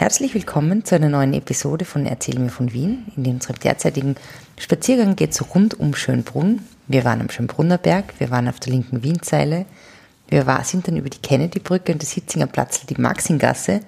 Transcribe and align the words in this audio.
Herzlich 0.00 0.32
willkommen 0.32 0.84
zu 0.84 0.94
einer 0.94 1.08
neuen 1.08 1.34
Episode 1.34 1.84
von 1.84 2.06
Erzähl 2.06 2.38
mir 2.38 2.50
von 2.50 2.72
Wien. 2.72 3.10
In 3.16 3.26
unserem 3.26 3.58
derzeitigen 3.58 4.14
Spaziergang 4.56 5.16
geht 5.16 5.32
es 5.32 5.52
rund 5.52 5.80
um 5.80 5.92
Schönbrunn. 5.92 6.60
Wir 6.86 7.04
waren 7.04 7.20
am 7.20 7.30
Schönbrunner 7.30 7.78
Berg, 7.78 8.14
wir 8.18 8.30
waren 8.30 8.46
auf 8.46 8.60
der 8.60 8.74
linken 8.74 9.02
Wienzeile, 9.02 9.66
wir 10.28 10.46
war, 10.46 10.62
sind 10.62 10.86
dann 10.86 10.98
über 10.98 11.10
die 11.10 11.18
Kennedy-Brücke 11.18 11.90
und 11.90 12.00
das 12.00 12.12
Hitzinger 12.12 12.46
Platz, 12.46 12.86
die 12.86 12.94
Maxingasse, 12.94 13.80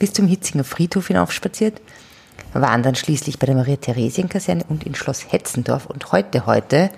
bis 0.00 0.12
zum 0.12 0.26
Hitzinger 0.26 0.64
Friedhof 0.64 1.06
hinaufspaziert, 1.06 1.80
waren 2.54 2.82
dann 2.82 2.96
schließlich 2.96 3.38
bei 3.38 3.46
der 3.46 3.54
Maria-Theresien-Kaserne 3.54 4.64
und 4.68 4.82
in 4.82 4.96
Schloss 4.96 5.30
Hetzendorf. 5.30 5.86
Und 5.86 6.10
heute, 6.10 6.44
heute 6.44 6.90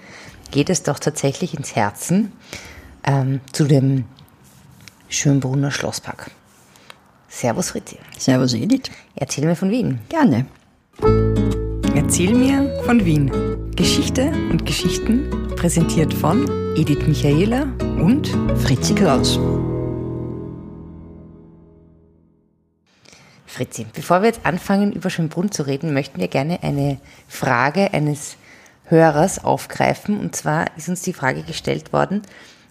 geht 0.52 0.70
es 0.70 0.82
doch 0.82 0.98
tatsächlich 0.98 1.52
ins 1.52 1.76
Herzen 1.76 2.32
ähm, 3.06 3.42
zu 3.52 3.64
dem 3.66 4.06
Schönbrunner 5.10 5.70
Schlosspark. 5.70 6.30
Servus 7.34 7.70
Fritzi. 7.70 7.98
Servus 8.16 8.54
Edith. 8.54 8.90
Erzähl 9.16 9.44
mir 9.44 9.56
von 9.56 9.68
Wien. 9.68 9.98
Gerne. 10.08 10.46
Erzähl 11.96 12.32
mir 12.32 12.80
von 12.86 13.04
Wien. 13.04 13.28
Geschichte 13.74 14.30
und 14.50 14.64
Geschichten 14.64 15.48
präsentiert 15.56 16.14
von 16.14 16.48
Edith 16.76 17.08
Michaela 17.08 17.64
und 18.00 18.28
Fritzi 18.62 18.94
Kraus. 18.94 19.40
Fritzi, 23.46 23.84
bevor 23.92 24.22
wir 24.22 24.28
jetzt 24.28 24.46
anfangen, 24.46 24.92
über 24.92 25.10
Schönbrunn 25.10 25.50
zu 25.50 25.66
reden, 25.66 25.92
möchten 25.92 26.20
wir 26.20 26.28
gerne 26.28 26.62
eine 26.62 27.00
Frage 27.26 27.92
eines 27.92 28.36
Hörers 28.84 29.44
aufgreifen. 29.44 30.20
Und 30.20 30.36
zwar 30.36 30.66
ist 30.76 30.88
uns 30.88 31.02
die 31.02 31.12
Frage 31.12 31.42
gestellt 31.42 31.92
worden, 31.92 32.22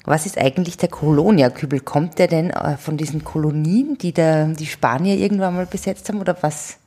was 0.05 0.25
ist 0.25 0.37
eigentlich 0.37 0.77
der 0.77 0.89
Kolonia-Kübel? 0.89 1.79
Kommt 1.79 2.19
der 2.19 2.27
denn 2.27 2.49
äh, 2.49 2.77
von 2.77 2.97
diesen 2.97 3.23
Kolonien, 3.23 3.97
die 3.97 4.11
der, 4.11 4.47
die 4.47 4.65
Spanier 4.65 5.15
irgendwann 5.15 5.55
mal 5.55 5.65
besetzt 5.65 6.09
haben 6.09 6.19
oder 6.19 6.37
was, 6.41 6.77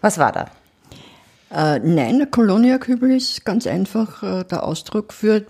was 0.00 0.18
war 0.18 0.32
da? 0.32 0.46
Äh, 1.50 1.80
nein, 1.80 2.18
der 2.18 2.26
Kolonia-Kübel 2.26 3.16
ist 3.16 3.44
ganz 3.44 3.66
einfach 3.66 4.22
äh, 4.22 4.44
der 4.44 4.64
Ausdruck 4.64 5.12
für 5.12 5.46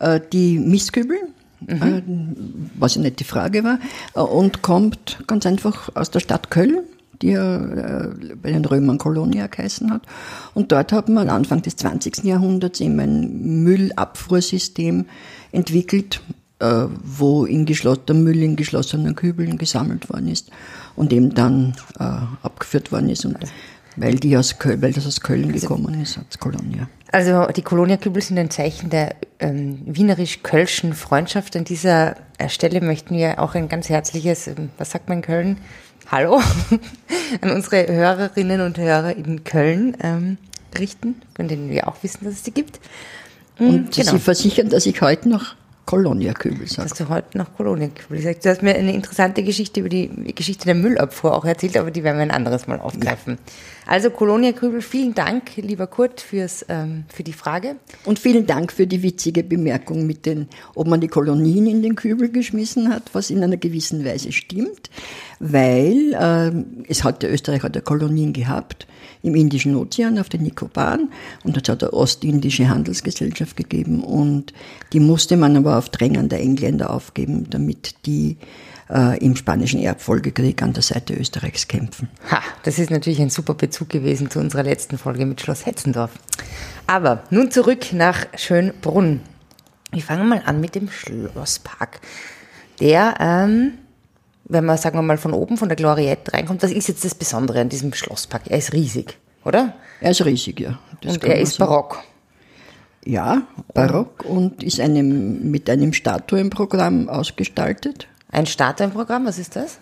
äh, 0.00 0.20
die 0.32 0.58
Misskübel, 0.58 1.18
mhm. 1.60 1.82
Äh, 1.82 2.02
was 2.78 2.96
ja 2.96 3.00
nicht 3.00 3.20
die 3.20 3.24
Frage 3.24 3.64
war, 3.64 3.78
äh, 4.14 4.20
und 4.20 4.60
kommt 4.62 5.22
ganz 5.26 5.46
einfach 5.46 5.94
aus 5.94 6.10
der 6.10 6.20
Stadt 6.20 6.50
Köln 6.50 6.80
die 7.22 7.28
ja 7.28 7.58
bei 8.42 8.52
den 8.52 8.66
Römern 8.66 8.98
Kolonia 8.98 9.46
geheißen 9.46 9.90
hat. 9.90 10.02
Und 10.52 10.70
dort 10.70 10.92
hat 10.92 11.08
man 11.08 11.30
Anfang 11.30 11.62
des 11.62 11.76
20. 11.76 12.24
Jahrhunderts 12.24 12.78
eben 12.82 13.00
ein 13.00 13.62
Müllabfuhrsystem 13.64 15.06
entwickelt, 15.50 16.20
wo 16.58 17.44
in 17.44 17.66
der 17.66 18.14
Müll 18.14 18.42
in 18.42 18.56
geschlossenen 18.56 19.14
Kübeln 19.14 19.58
gesammelt 19.58 20.08
worden 20.08 20.28
ist 20.28 20.50
und 20.94 21.12
eben 21.12 21.34
dann 21.34 21.74
äh, 21.98 22.04
abgeführt 22.42 22.92
worden 22.92 23.10
ist. 23.10 23.26
Und 23.26 23.36
weil, 23.96 24.14
die 24.14 24.36
aus 24.36 24.58
Köln, 24.58 24.80
weil 24.82 24.92
das 24.92 25.06
aus 25.06 25.20
Köln 25.20 25.52
also, 25.52 25.68
gekommen 25.68 26.00
ist, 26.00 26.18
als 26.18 26.38
Kolonia. 26.38 26.88
Also 27.12 27.46
die 27.46 27.62
Kolonia-Kübel 27.62 28.22
sind 28.22 28.38
ein 28.38 28.50
Zeichen 28.50 28.90
der 28.90 29.16
ähm, 29.38 29.80
wienerisch-kölschen 29.86 30.94
Freundschaft. 30.94 31.56
An 31.56 31.64
dieser 31.64 32.16
äh, 32.38 32.48
Stelle 32.48 32.80
möchten 32.80 33.16
wir 33.16 33.40
auch 33.40 33.54
ein 33.54 33.68
ganz 33.68 33.88
herzliches, 33.88 34.48
ähm, 34.48 34.70
was 34.78 34.90
sagt 34.90 35.08
man 35.08 35.18
in 35.18 35.22
Köln? 35.22 35.56
Hallo 36.10 36.40
an 37.40 37.50
unsere 37.50 37.86
Hörerinnen 37.92 38.60
und 38.60 38.78
Hörer 38.78 39.16
in 39.16 39.44
Köln 39.44 39.96
ähm, 40.02 40.38
richten, 40.78 41.16
von 41.34 41.48
denen 41.48 41.70
wir 41.70 41.88
auch 41.88 42.02
wissen, 42.02 42.24
dass 42.24 42.34
es 42.34 42.44
sie 42.44 42.52
gibt. 42.52 42.80
Und 43.58 43.94
genau. 43.94 44.12
Sie 44.12 44.18
versichern, 44.18 44.68
dass 44.68 44.84
ich 44.84 45.00
heute 45.00 45.28
noch 45.28 45.54
Kolonia-Kübel 45.86 46.66
sagt. 46.66 46.90
Hast 46.90 47.00
du 47.00 47.08
heute 47.08 47.38
noch 47.38 47.54
Kolonia-Kübel 47.56 48.18
gesagt? 48.18 48.44
Du 48.44 48.50
hast 48.50 48.60
mir 48.60 48.74
eine 48.74 48.92
interessante 48.92 49.44
Geschichte 49.44 49.80
über 49.80 49.88
die 49.88 50.10
Geschichte 50.34 50.64
der 50.64 50.74
Müllabfuhr 50.74 51.32
auch 51.32 51.44
erzählt, 51.44 51.76
aber 51.76 51.92
die 51.92 52.02
werden 52.02 52.16
wir 52.16 52.24
ein 52.24 52.32
anderes 52.32 52.66
Mal 52.66 52.80
aufgreifen. 52.80 53.34
Ja. 53.34 53.92
Also 53.92 54.10
Kolonia-Kübel, 54.10 54.82
vielen 54.82 55.14
Dank, 55.14 55.56
lieber 55.56 55.86
Kurt, 55.86 56.20
fürs, 56.20 56.66
ähm, 56.68 57.04
für 57.08 57.22
die 57.22 57.32
Frage. 57.32 57.76
Und 58.04 58.18
vielen 58.18 58.46
Dank 58.46 58.72
für 58.72 58.88
die 58.88 59.02
witzige 59.02 59.44
Bemerkung 59.44 60.08
mit 60.08 60.26
den, 60.26 60.48
ob 60.74 60.88
man 60.88 61.00
die 61.00 61.08
Kolonien 61.08 61.68
in 61.68 61.82
den 61.82 61.94
Kübel 61.94 62.30
geschmissen 62.30 62.92
hat, 62.92 63.04
was 63.12 63.30
in 63.30 63.42
einer 63.44 63.56
gewissen 63.56 64.04
Weise 64.04 64.32
stimmt, 64.32 64.90
weil 65.38 66.16
ähm, 66.20 66.84
es 66.88 67.04
hat 67.04 67.22
der 67.22 67.32
Österreich 67.32 67.62
hat 67.62 67.76
ja 67.76 67.80
Kolonien 67.80 68.32
gehabt 68.32 68.88
im 69.26 69.34
Indischen 69.34 69.74
Ozean 69.74 70.18
auf 70.18 70.28
den 70.28 70.42
Nikobaren 70.42 71.10
und 71.44 71.56
dort 71.56 71.68
hat 71.68 71.82
eine 71.82 71.92
ostindische 71.92 72.68
Handelsgesellschaft 72.68 73.56
gegeben 73.56 74.02
und 74.02 74.54
die 74.92 75.00
musste 75.00 75.36
man 75.36 75.56
aber 75.56 75.76
auf 75.76 75.88
Drängen 75.88 76.28
der 76.28 76.40
Engländer 76.40 76.90
aufgeben, 76.90 77.46
damit 77.50 78.06
die 78.06 78.36
äh, 78.88 79.18
im 79.18 79.34
Spanischen 79.34 79.80
Erbfolgekrieg 79.80 80.62
an 80.62 80.72
der 80.72 80.84
Seite 80.84 81.14
Österreichs 81.14 81.66
kämpfen. 81.66 82.08
Ha, 82.30 82.40
das 82.62 82.78
ist 82.78 82.90
natürlich 82.90 83.20
ein 83.20 83.30
super 83.30 83.54
Bezug 83.54 83.88
gewesen 83.88 84.30
zu 84.30 84.38
unserer 84.38 84.62
letzten 84.62 84.96
Folge 84.96 85.26
mit 85.26 85.40
Schloss 85.40 85.66
Hetzendorf. 85.66 86.12
Aber 86.86 87.24
nun 87.30 87.50
zurück 87.50 87.92
nach 87.92 88.26
Schönbrunn. 88.36 89.20
Wir 89.90 90.02
fangen 90.02 90.28
mal 90.28 90.42
an 90.46 90.60
mit 90.60 90.76
dem 90.76 90.88
Schlosspark. 90.88 92.00
Der 92.80 93.14
ähm, 93.18 93.72
wenn 94.48 94.64
man, 94.64 94.78
sagen 94.78 94.96
wir 94.96 95.02
mal, 95.02 95.18
von 95.18 95.32
oben 95.32 95.56
von 95.56 95.68
der 95.68 95.76
Gloriette 95.76 96.32
reinkommt, 96.32 96.62
das 96.62 96.70
ist 96.70 96.88
jetzt 96.88 97.04
das 97.04 97.14
Besondere 97.14 97.60
an 97.60 97.68
diesem 97.68 97.92
Schlosspark. 97.92 98.42
Er 98.48 98.58
ist 98.58 98.72
riesig, 98.72 99.18
oder? 99.44 99.74
Er 100.00 100.12
ist 100.12 100.24
riesig, 100.24 100.60
ja. 100.60 100.78
Das 101.00 101.14
und 101.14 101.24
er 101.24 101.40
ist 101.40 101.54
so. 101.54 101.64
barock. 101.64 102.02
Ja, 103.04 103.42
barock 103.72 104.24
und 104.24 104.62
ist 104.62 104.80
einem, 104.80 105.50
mit 105.50 105.70
einem 105.70 105.92
Statuenprogramm 105.92 107.08
ausgestaltet. 107.08 108.08
Ein 108.30 108.46
Statuenprogramm, 108.46 109.26
was 109.26 109.38
ist 109.38 109.54
das? 109.54 109.78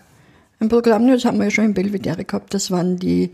Ein 0.59 0.69
Programm, 0.69 1.07
das 1.07 1.25
haben 1.25 1.37
wir 1.37 1.45
ja 1.45 1.51
schon 1.51 1.65
in 1.65 1.73
Belvedere 1.73 2.23
gehabt, 2.23 2.53
das 2.53 2.71
waren 2.71 2.97
die 2.97 3.31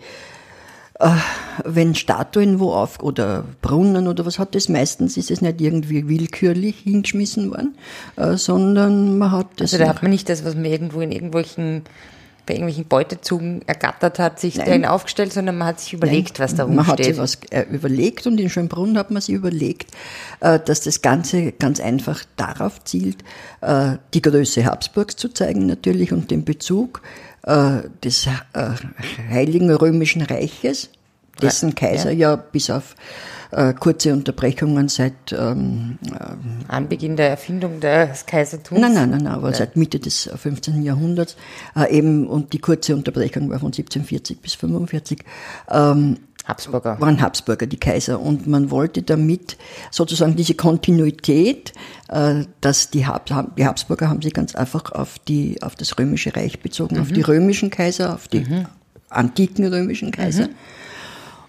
wenn 1.66 1.96
Statuen 1.96 2.60
wo 2.60 2.74
auf 2.74 3.02
oder 3.02 3.46
Brunnen 3.62 4.08
oder 4.08 4.26
was 4.26 4.40
hat 4.40 4.56
das, 4.56 4.70
meistens 4.70 5.18
ist 5.18 5.32
es 5.32 5.42
nicht 5.42 5.62
irgendwie 5.62 6.08
willkürlich 6.08 6.78
hingeschmissen 6.80 7.52
worden, 7.52 7.76
äh, 8.18 8.38
sondern 8.38 9.18
man 9.18 9.32
hat 9.32 9.48
das. 9.58 9.74
Also 9.74 9.84
da 9.84 9.90
hat 9.90 10.02
man 10.02 10.12
nicht 10.12 10.30
das, 10.30 10.46
was 10.46 10.56
man 10.56 10.66
irgendwo 10.66 11.02
in 11.02 11.12
irgendwelchen 11.12 11.84
bei 12.48 12.56
irgendwelchen 12.56 12.88
Beutezügen 12.88 13.62
ergattert 13.68 14.18
hat, 14.18 14.40
sich 14.40 14.56
Nein. 14.56 14.66
dahin 14.66 14.86
aufgestellt, 14.86 15.32
sondern 15.32 15.60
man 15.60 15.68
hat 15.68 15.80
sich 15.80 15.94
überlegt, 15.94 16.40
Nein. 16.40 16.44
was 16.44 16.56
da 16.56 16.64
rumsteht. 16.64 16.88
Man 16.88 16.98
hat 16.98 17.04
sich 17.04 17.18
was 17.18 17.36
äh, 17.52 17.66
überlegt 17.72 18.26
und 18.26 18.40
in 18.40 18.50
Schönbrunn 18.50 18.98
hat 18.98 19.12
man 19.12 19.22
sich 19.22 19.36
überlegt, 19.36 19.92
äh, 20.40 20.60
dass 20.60 20.82
das 20.82 21.04
Ganze 21.04 21.52
ganz 21.52 21.80
einfach 21.80 22.24
darauf 22.38 22.84
zielt, 22.84 23.24
äh, 23.62 23.98
die 24.16 24.24
Größe 24.24 24.66
Habsburgs 24.66 25.18
zu 25.18 25.30
zeigen 25.30 25.68
natürlich 25.68 26.14
und 26.14 26.32
den 26.32 26.44
Bezug 26.44 27.02
äh, 27.04 27.31
des 27.44 28.28
äh, 28.28 28.30
Heiligen 29.30 29.72
Römischen 29.72 30.22
Reiches, 30.22 30.90
dessen 31.42 31.76
Kaiser 31.76 32.12
ja, 32.12 32.32
ja 32.32 32.36
bis 32.36 32.70
auf 32.70 32.96
äh, 33.52 33.74
kurze 33.74 34.14
Unterbrechungen 34.14 34.88
seit 34.88 35.32
ähm, 35.32 35.98
äh, 36.10 36.72
Anbeginn 36.72 37.16
der 37.16 37.30
Erfindung 37.30 37.80
des 37.80 38.26
Kaisertums? 38.26 38.80
Nein, 38.80 38.94
nein, 38.94 39.10
nein, 39.10 39.24
nein 39.24 39.34
aber 39.34 39.50
ja. 39.50 39.56
seit 39.56 39.76
Mitte 39.76 40.00
des 40.00 40.30
15. 40.34 40.84
Jahrhunderts 40.84 41.36
äh, 41.76 41.92
eben 41.96 42.28
und 42.28 42.54
die 42.54 42.60
kurze 42.60 42.96
Unterbrechung 42.96 43.50
war 43.50 43.60
von 43.60 43.68
1740 43.68 44.40
bis 44.40 44.54
45. 44.56 45.24
Ähm, 45.70 46.18
Habsburger. 46.52 47.00
Waren 47.00 47.22
Habsburger 47.22 47.66
die 47.66 47.78
Kaiser. 47.78 48.20
Und 48.20 48.46
man 48.46 48.70
wollte 48.70 49.02
damit 49.02 49.58
sozusagen 49.90 50.36
diese 50.36 50.54
Kontinuität, 50.54 51.74
äh, 52.10 52.44
dass 52.62 52.92
die, 52.92 53.08
Hab, 53.08 53.26
die 53.56 53.66
Habsburger 53.66 54.10
haben 54.10 54.22
sich 54.22 54.34
ganz 54.34 54.56
einfach 54.56 54.92
auf, 54.92 55.18
die, 55.20 55.62
auf 55.64 55.76
das 55.76 55.98
Römische 55.98 56.36
Reich 56.36 56.60
bezogen, 56.60 56.96
mhm. 56.96 57.02
auf 57.02 57.12
die 57.12 57.22
römischen 57.22 57.70
Kaiser, 57.70 58.14
auf 58.14 58.28
die 58.28 58.42
mhm. 58.42 58.66
antiken 59.10 59.66
römischen 59.66 60.12
Kaiser. 60.12 60.48
Mhm. 60.48 60.56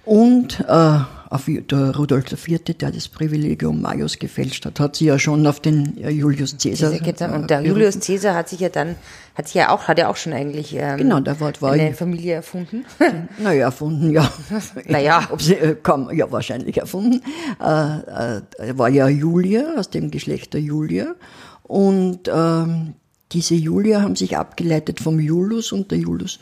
Und 0.04 0.60
äh, 0.68 0.98
auf 1.32 1.46
der 1.46 1.96
Rudolf 1.96 2.30
IV., 2.30 2.62
der 2.62 2.90
das 2.90 3.08
Privilegium 3.08 3.80
Majus 3.80 4.18
gefälscht 4.18 4.66
hat, 4.66 4.78
hat 4.78 4.96
sie 4.96 5.06
ja 5.06 5.18
schon 5.18 5.46
auf 5.46 5.60
den 5.60 5.96
äh, 5.96 6.10
Julius 6.10 6.56
Caesar. 6.58 6.92
Und 7.34 7.48
der 7.48 7.62
Julius 7.62 7.98
Caesar 8.00 8.34
hat 8.34 8.50
sich 8.50 8.60
ja 8.60 8.68
dann, 8.68 8.96
hat 9.34 9.46
sich 9.46 9.54
ja 9.54 9.70
auch, 9.70 9.88
hat 9.88 9.98
ja 9.98 10.08
auch 10.08 10.16
schon 10.16 10.34
eigentlich 10.34 10.76
ähm, 10.76 10.98
genau, 10.98 11.20
der 11.20 11.40
Wort 11.40 11.62
war 11.62 11.72
eine 11.72 11.94
Familie 11.94 12.34
erfunden. 12.34 12.84
Naja, 13.38 13.64
erfunden, 13.64 14.10
ja. 14.10 14.30
naja. 14.86 15.28
Ob 15.30 15.40
sie, 15.40 15.54
äh, 15.54 15.74
kam, 15.82 16.10
ja, 16.14 16.30
wahrscheinlich 16.30 16.76
erfunden. 16.76 17.22
Äh, 17.60 18.36
äh, 18.36 18.78
war 18.78 18.90
ja 18.90 19.08
Julia, 19.08 19.74
aus 19.78 19.88
dem 19.88 20.10
Geschlecht 20.10 20.52
der 20.52 20.60
Julia. 20.60 21.14
Und 21.62 22.30
ähm, 22.32 22.94
diese 23.32 23.54
Julia 23.54 24.02
haben 24.02 24.16
sich 24.16 24.36
abgeleitet 24.36 25.00
vom 25.00 25.18
Julius 25.18 25.72
und 25.72 25.90
der 25.90 25.98
Julius 25.98 26.38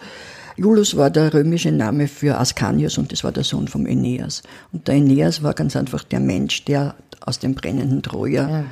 Julius 0.57 0.97
war 0.97 1.11
der 1.11 1.33
römische 1.33 1.73
Name 1.73 2.09
für 2.09 2.39
Ascanius 2.39 2.99
und 2.99 3.13
das 3.13 3.25
war 3.25 3.33
der 3.33 3.45
Sohn 3.45 3.69
vom 3.69 3.87
Aeneas. 3.87 4.43
Und 4.73 4.89
der 4.89 4.95
Aeneas 4.95 5.43
war 5.43 5.55
ganz 5.55 5.77
einfach 5.77 6.05
der 6.05 6.21
Mensch, 6.21 6.65
der 6.65 6.95
aus 7.21 7.39
dem 7.39 7.55
brennenden 7.55 8.03
Troja 8.03 8.49
ja. 8.49 8.65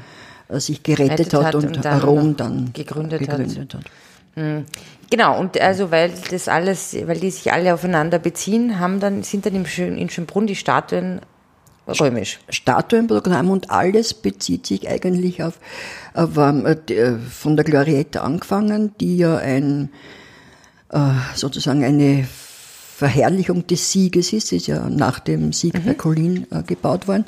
Äh, 0.48 0.60
sich 0.60 0.82
gerettet 0.82 1.34
hat, 1.34 1.44
hat, 1.44 1.54
und, 1.54 1.76
und 1.76 1.84
dann 1.84 2.00
Rom 2.00 2.36
dann 2.36 2.72
gegründet, 2.72 3.20
gegründet 3.20 3.75
hat. 3.75 3.80
hat. 3.80 3.90
Hm. 4.34 4.64
Genau, 5.10 5.38
und 5.38 5.60
also 5.60 5.90
weil 5.90 6.12
das 6.30 6.48
alles, 6.48 6.96
weil 7.06 7.19
die 7.19 7.30
sich 7.30 7.52
alle 7.52 7.72
aufeinander 7.75 8.19
beziehen, 8.19 8.78
haben 8.78 9.00
dann, 9.00 9.22
sind 9.22 9.46
dann 9.46 9.54
in 9.54 10.10
Schönbrunn 10.10 10.46
die 10.46 10.54
Statuen 10.54 11.20
römisch. 11.86 12.38
Statuenprogramm 12.50 13.50
und 13.50 13.70
alles 13.70 14.12
bezieht 14.12 14.66
sich 14.66 14.88
eigentlich 14.88 15.42
auf, 15.42 15.58
auf 16.14 16.36
äh, 16.36 16.72
äh, 16.92 17.19
von 17.19 17.56
der 17.56 17.64
Gloriette 17.64 18.20
angefangen, 18.20 18.94
die 19.00 19.16
ja 19.16 19.38
ein 19.38 19.84
äh, 19.84 19.88
sozusagen 21.35 21.85
eine 21.85 22.26
Verherrlichung 22.96 23.67
des 23.67 23.93
Sieges 23.93 24.32
ist, 24.32 24.52
ist 24.52 24.67
ja 24.67 24.88
nach 24.90 25.20
dem 25.20 25.52
Sieg 25.52 25.75
Mhm. 25.75 25.85
bei 25.87 25.94
Colin 25.94 26.46
äh, 26.50 26.62
gebaut 26.64 27.06
worden. 27.06 27.25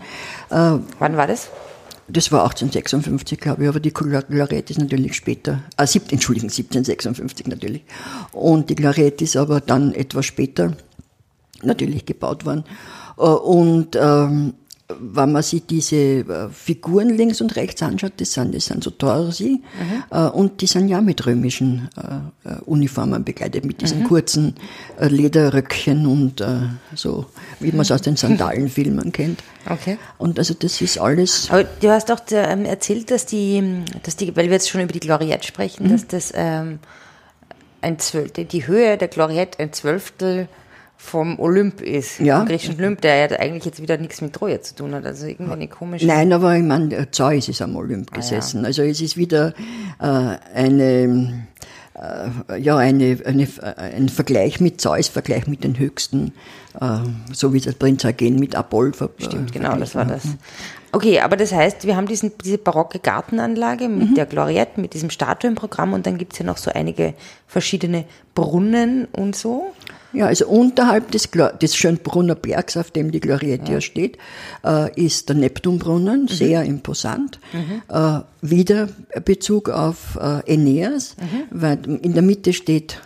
Äh, 0.51 0.79
Wann 0.99 1.17
war 1.17 1.27
das? 1.27 1.49
das 2.13 2.33
war 2.33 2.43
1856, 2.43 3.39
glaube 3.39 3.63
ich, 3.63 3.69
aber 3.69 3.79
die 3.79 3.93
Gloriette 3.93 4.73
ist 4.73 4.81
natürlich 4.81 5.15
später, 5.15 5.61
ah, 5.77 5.87
sieb, 5.87 6.11
Entschuldigung, 6.11 6.51
1756 6.51 7.47
natürlich. 7.47 7.85
Und 8.33 8.69
die 8.69 8.75
Gloriette 8.75 9.23
ist 9.23 9.37
aber 9.37 9.61
dann 9.61 9.95
etwas 9.95 10.27
später 10.27 10.73
natürlich 11.63 12.07
gebaut 12.07 12.45
worden. 12.45 12.65
Äh, 13.17 13.23
Und 13.23 13.97
ähm, 14.01 14.55
wenn 14.99 15.33
man 15.33 15.43
sich 15.43 15.67
diese 15.67 15.97
äh, 15.97 16.49
Figuren 16.51 17.11
links 17.11 17.41
und 17.41 17.55
rechts 17.57 17.83
anschaut, 17.83 18.13
das 18.17 18.33
sind, 18.33 18.55
das 18.55 18.67
sind 18.67 18.83
so 18.83 18.91
Torsi 18.91 19.63
äh, 20.11 20.27
und 20.27 20.61
die 20.61 20.67
sind 20.67 20.89
ja 20.89 21.01
mit 21.01 21.27
römischen 21.27 21.89
äh, 21.97 22.55
Uniformen 22.67 23.25
begleitet, 23.25 23.65
mit 23.65 23.81
diesen 23.81 24.05
kurzen 24.05 24.55
äh, 24.99 25.09
Lederröckchen 25.09 26.07
und 26.07 26.43
so, 26.95 27.27
wie 27.61 27.71
man 27.73 27.81
es 27.81 27.93
aus 27.93 28.03
den 28.03 28.17
Sandalenfilmen 28.17 29.13
kennt. 29.13 29.43
Okay. 29.69 29.99
Und 30.19 30.39
also 30.39 30.55
das 30.55 30.81
ist 30.81 30.99
alles 30.99 31.51
Aber 31.51 31.65
du 31.65 31.91
hast 31.91 32.09
doch 32.09 32.21
ähm, 32.31 32.65
erzählt, 32.65 33.11
dass 33.11 33.27
die, 33.27 33.83
dass 34.03 34.17
die, 34.17 34.35
weil 34.37 34.47
wir 34.47 34.53
jetzt 34.53 34.71
schon 34.71 34.81
über 34.81 34.93
die 34.93 35.01
Gloriette 35.01 35.47
sprechen, 35.47 35.87
Mhm. 35.87 35.93
dass 35.93 36.07
das 36.07 36.33
ähm, 36.35 36.79
ein 37.83 37.99
Zwölftel, 37.99 38.45
die 38.45 38.67
Höhe 38.67 38.97
der 38.97 39.09
Gloriette 39.09 39.59
ein 39.59 39.73
Zwölftel 39.73 40.49
vom 41.03 41.39
Olymp 41.41 41.81
ist. 41.81 42.21
Ja. 42.21 42.39
Vom 42.41 42.47
griechischen 42.49 42.77
Olymp, 42.79 43.01
der 43.01 43.17
ja 43.31 43.39
eigentlich 43.39 43.65
jetzt 43.65 43.81
wieder 43.81 43.97
nichts 43.97 44.21
mit 44.21 44.35
Troja 44.35 44.61
zu 44.61 44.75
tun 44.75 44.95
hat. 44.95 45.07
Also 45.07 45.27
irgendwie 45.27 45.53
eine 45.53 45.67
komische. 45.67 46.07
Nein, 46.07 46.31
aber 46.33 46.55
ich 46.57 46.63
meine, 46.63 47.11
Zeus 47.11 47.49
ist 47.49 47.63
am 47.63 47.75
Olymp 47.75 48.13
gesessen. 48.13 48.65
Also 48.67 48.83
es 48.83 49.01
ist 49.01 49.17
wieder 49.17 49.55
äh, 49.99 50.37
eine, 50.55 51.47
äh, 52.49 52.59
ja, 52.59 52.77
eine, 52.77 53.19
eine, 53.25 53.49
ein 53.77 54.09
Vergleich 54.11 54.61
mit 54.61 54.81
Zeus, 54.81 55.09
Vergleich 55.09 55.47
mit 55.47 55.65
den 55.65 55.79
höchsten, 55.79 56.33
äh, 56.81 56.99
so 57.33 57.55
wie 57.55 57.61
der 57.61 57.73
Prinz 57.73 58.05
Eugen 58.05 58.37
mit 58.37 58.55
Apoll. 58.55 58.93
ver- 58.93 59.11
Stimmt, 59.19 59.51
äh, 59.51 59.59
genau, 59.59 59.77
das 59.77 59.95
war 59.95 60.05
das. 60.05 60.23
Okay, 60.93 61.21
aber 61.21 61.37
das 61.37 61.53
heißt, 61.53 61.87
wir 61.87 61.97
haben 61.97 62.09
diesen, 62.09 62.33
diese 62.45 62.59
barocke 62.59 62.99
Gartenanlage 62.99 63.89
mit 63.89 64.17
der 64.17 64.27
Gloriette, 64.27 64.81
mit 64.81 64.93
diesem 64.93 65.09
Statuenprogramm 65.09 65.93
und 65.95 66.05
dann 66.07 66.19
gibt's 66.19 66.39
ja 66.39 66.45
noch 66.45 66.59
so 66.59 66.71
einige 66.73 67.15
verschiedene 67.47 68.05
Brunnen 68.35 69.07
und 69.13 69.35
so. 69.35 69.73
Ja, 70.13 70.27
also 70.27 70.47
unterhalb 70.49 71.11
des, 71.11 71.29
des 71.61 71.77
Schönbrunner 71.77 72.35
Bergs, 72.35 72.77
auf 72.77 72.91
dem 72.91 73.11
die 73.11 73.21
Gloriette 73.21 73.73
ja. 73.73 73.81
steht, 73.81 74.19
äh, 74.65 74.93
ist 75.01 75.29
der 75.29 75.37
Neptunbrunnen, 75.37 76.29
sehr 76.29 76.65
imposant. 76.65 77.39
Äh, 77.89 78.21
wieder 78.43 78.89
Bezug 79.25 79.69
auf 79.69 80.17
äh, 80.17 80.53
Aeneas, 80.53 81.17
weil 81.51 81.79
in 82.03 82.15
der 82.15 82.23
Mitte 82.23 82.53
steht 82.53 83.01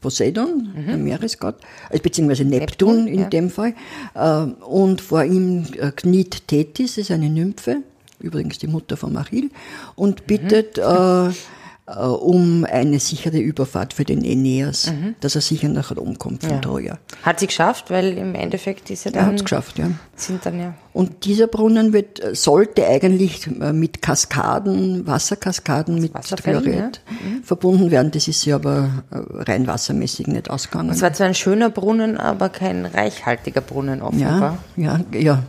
Poseidon, 0.00 0.68
der 0.86 0.96
Meeresgott, 0.96 1.56
also 1.88 2.02
beziehungsweise 2.02 2.44
Neptun, 2.44 3.04
Neptun, 3.04 3.06
in 3.06 3.20
ja. 3.20 3.28
dem 3.28 3.50
Fall. 3.50 3.74
Äh, 4.14 4.42
und 4.64 5.00
vor 5.00 5.24
ihm 5.24 5.64
äh, 5.78 5.90
kniet 5.92 6.46
Thetis, 6.48 6.98
ist 6.98 7.10
eine 7.10 7.30
Nymphe, 7.30 7.78
übrigens 8.18 8.58
die 8.58 8.66
Mutter 8.66 8.96
von 8.96 9.16
Achill, 9.16 9.50
und 9.96 10.26
bittet 10.26 10.78
äh, 10.78 11.28
äh, 11.28 11.30
um 11.98 12.64
eine 12.64 13.00
sichere 13.00 13.38
Überfahrt 13.38 13.94
für 13.94 14.04
den 14.04 14.22
Aeneas, 14.22 14.92
dass 15.20 15.34
er 15.34 15.40
sicher 15.40 15.68
nach 15.68 15.96
Rom 15.96 16.18
kommt 16.18 16.42
von 16.42 16.50
Ja. 16.52 16.58
Troja. 16.58 16.98
Hat 17.22 17.40
sie 17.40 17.46
geschafft, 17.46 17.90
weil 17.90 18.16
im 18.16 18.34
Endeffekt 18.34 18.90
ist 18.90 19.04
ja 19.04 19.10
Er 19.10 19.14
dann, 19.14 19.26
hat 19.26 19.34
es 19.36 19.44
geschafft, 19.44 19.78
ja. 19.78 19.90
sind 20.14 20.44
dann 20.46 20.58
ja 20.60 20.74
Und 20.92 21.24
dieser 21.24 21.46
Brunnen 21.46 21.92
wird, 21.92 22.22
äh, 22.22 22.34
sollte 22.34 22.86
eigentlich 22.86 23.46
äh, 23.46 23.72
mit 23.72 24.02
Kaskaden, 24.02 25.06
Wasserkaskaden 25.06 26.00
mit 26.00 26.14
Wasserfällen, 26.14 26.62
Chlorid 26.62 27.00
verbunden 27.42 27.90
werden. 27.90 28.10
Das 28.10 28.28
ist 28.28 28.44
ja 28.44 28.56
aber 28.56 28.90
äh, 29.10 29.16
rein 29.42 29.66
wassermäßig 29.66 30.26
nicht 30.26 30.50
ausgegangen. 30.50 30.90
Es 30.90 31.02
war 31.02 31.12
zwar 31.12 31.26
ein 31.26 31.34
schöner 31.34 31.70
Brunnen, 31.70 32.16
aber 32.16 32.48
kein 32.48 32.86
reichhaltiger 32.86 33.60
Brunnen 33.60 34.02
offenbar. 34.02 34.58
Ja, 34.76 35.00
ja, 35.12 35.18
ja. 35.18 35.42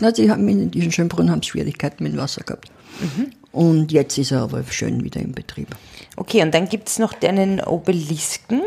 Na, 0.00 0.14
sie 0.14 0.30
haben 0.30 0.48
in 0.48 0.70
diesen 0.70 0.90
Schönbrunnen 0.92 1.30
haben 1.30 1.42
Schwierigkeiten 1.42 2.02
mit 2.02 2.12
dem 2.12 2.18
Wasser 2.18 2.42
gehabt. 2.42 2.70
Mhm. 3.00 3.30
Und 3.56 3.90
jetzt 3.90 4.18
ist 4.18 4.32
er 4.32 4.42
aber 4.42 4.62
schön 4.68 5.02
wieder 5.02 5.18
in 5.18 5.32
Betrieb. 5.32 5.74
Okay, 6.16 6.42
und 6.42 6.52
dann 6.52 6.68
gibt's 6.68 6.98
noch 6.98 7.14
einen 7.22 7.58
Obelisken. 7.60 8.60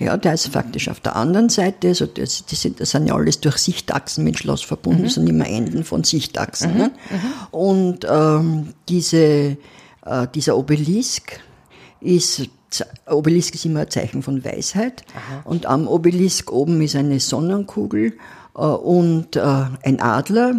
Ja, 0.00 0.16
der 0.16 0.34
ist 0.34 0.48
faktisch 0.48 0.88
auf 0.88 0.98
der 0.98 1.14
anderen 1.14 1.48
Seite. 1.50 1.86
Also 1.86 2.06
das, 2.06 2.44
das, 2.44 2.60
sind, 2.60 2.80
das 2.80 2.90
sind 2.90 3.06
ja 3.06 3.14
alles 3.14 3.38
durch 3.38 3.58
Sichtachsen 3.58 4.24
mit 4.24 4.36
Schloss 4.36 4.62
verbunden. 4.62 5.04
Das 5.04 5.14
sind 5.14 5.28
immer 5.28 5.46
Enden 5.46 5.84
von 5.84 6.02
Sichtachsen. 6.02 6.76
Ne? 6.76 6.90
Und 7.52 8.04
ähm, 8.10 8.74
diese, 8.88 9.56
äh, 10.04 10.26
dieser 10.34 10.56
Obelisk 10.56 11.38
ist, 12.00 12.48
Obelisk 13.06 13.54
ist 13.54 13.66
immer 13.66 13.82
ein 13.82 13.90
Zeichen 13.90 14.24
von 14.24 14.44
Weisheit. 14.44 15.04
Und 15.44 15.66
am 15.66 15.86
Obelisk 15.86 16.50
oben 16.50 16.82
ist 16.82 16.96
eine 16.96 17.20
Sonnenkugel 17.20 18.14
äh, 18.56 18.62
und 18.62 19.36
äh, 19.36 19.66
ein 19.84 20.00
Adler. 20.00 20.56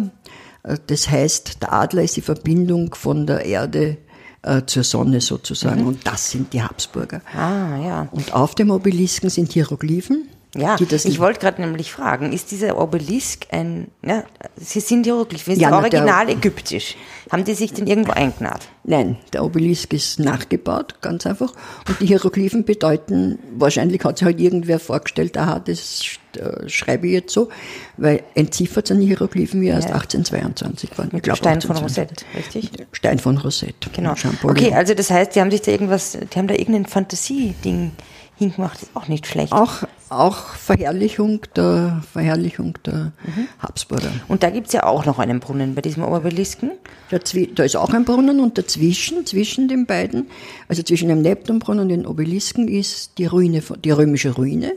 Das 0.86 1.08
heißt, 1.08 1.62
der 1.62 1.72
Adler 1.72 2.02
ist 2.02 2.16
die 2.16 2.22
Verbindung 2.22 2.94
von 2.94 3.26
der 3.26 3.44
Erde 3.44 3.98
äh, 4.42 4.62
zur 4.66 4.84
Sonne 4.84 5.20
sozusagen. 5.20 5.86
Und 5.86 6.06
das 6.06 6.30
sind 6.30 6.52
die 6.52 6.62
Habsburger. 6.62 7.20
Ah, 7.36 7.76
ja. 7.78 8.08
Und 8.10 8.32
auf 8.32 8.54
dem 8.54 8.70
Obelisken 8.70 9.30
sind 9.30 9.52
Hieroglyphen. 9.52 10.28
Ja, 10.56 10.76
ich 10.80 11.18
wollte 11.18 11.40
gerade 11.40 11.60
nämlich 11.60 11.92
fragen, 11.92 12.32
ist 12.32 12.50
dieser 12.50 12.80
Obelisk 12.80 13.46
ein, 13.50 13.88
ja, 14.04 14.24
sie 14.56 14.80
sind 14.80 15.04
Hieroglyphen, 15.04 15.52
ist 15.52 15.60
Ja, 15.60 15.70
ja, 15.70 15.76
original 15.76 16.28
ägyptisch. 16.30 16.96
Haben 17.30 17.44
die 17.44 17.54
sich 17.54 17.72
denn 17.72 17.86
irgendwo 17.86 18.12
eingenäht? 18.12 18.68
Nein, 18.84 19.16
der 19.32 19.44
Obelisk 19.44 19.92
ist 19.92 20.20
nachgebaut, 20.20 20.96
ganz 21.02 21.26
einfach. 21.26 21.52
Und 21.88 22.00
die 22.00 22.06
Hieroglyphen 22.06 22.64
bedeuten, 22.64 23.38
wahrscheinlich 23.56 24.02
hat 24.04 24.18
sich 24.18 24.26
halt 24.26 24.40
irgendwer 24.40 24.78
vorgestellt, 24.78 25.36
aha, 25.36 25.58
das 25.58 26.02
äh, 26.36 26.68
schreibe 26.68 27.08
ich 27.08 27.12
jetzt 27.14 27.32
so, 27.32 27.48
weil 27.96 28.22
entziffert 28.34 28.86
sind 28.86 29.00
die 29.00 29.06
Hieroglyphen 29.06 29.60
wie 29.60 29.68
erst 29.68 29.88
1822 29.88 30.96
waren. 30.96 31.10
Ich 31.14 31.22
glaub, 31.22 31.36
Stein 31.36 31.60
von 31.60 31.76
1822. 31.76 32.26
Rosette, 32.34 32.60
richtig? 32.62 32.86
Stein 32.92 33.18
von 33.18 33.38
Rosette. 33.38 33.90
Genau. 33.92 34.14
Okay, 34.44 34.72
also 34.72 34.94
das 34.94 35.10
heißt, 35.10 35.34
die 35.34 35.40
haben 35.40 35.50
sich 35.50 35.62
da 35.62 35.72
irgendwas, 35.72 36.12
die 36.12 36.38
haben 36.38 36.46
da 36.46 36.54
irgendein 36.54 36.86
Fantasie-Ding 36.86 37.92
hingemacht, 38.36 38.82
ist 38.82 38.90
auch 38.94 39.08
nicht 39.08 39.26
schlecht. 39.26 39.52
auch, 39.52 39.82
auch 40.10 40.36
Verherrlichung 40.54 41.40
der, 41.54 42.02
Verherrlichung 42.12 42.78
der 42.84 43.12
Mhm. 43.24 43.48
Habsburger. 43.58 44.10
Und 44.28 44.42
da 44.42 44.50
gibt's 44.50 44.72
ja 44.72 44.84
auch 44.84 45.04
noch 45.04 45.18
einen 45.18 45.40
Brunnen 45.40 45.74
bei 45.74 45.82
diesem 45.82 46.02
Obelisken. 46.04 46.70
Dazwi 47.10 47.50
da 47.54 47.64
ist 47.64 47.76
auch 47.76 47.92
ein 47.92 48.04
Brunnen 48.04 48.40
und 48.40 48.58
dazwischen, 48.58 49.26
zwischen 49.26 49.68
den 49.68 49.86
beiden, 49.86 50.26
also 50.68 50.82
zwischen 50.82 51.08
dem 51.08 51.22
Neptunbrunnen 51.22 51.82
und 51.82 51.88
den 51.88 52.06
Obelisken 52.06 52.68
ist 52.68 53.18
die 53.18 53.26
Ruine, 53.26 53.62
die 53.84 53.90
römische 53.90 54.30
Ruine. 54.30 54.72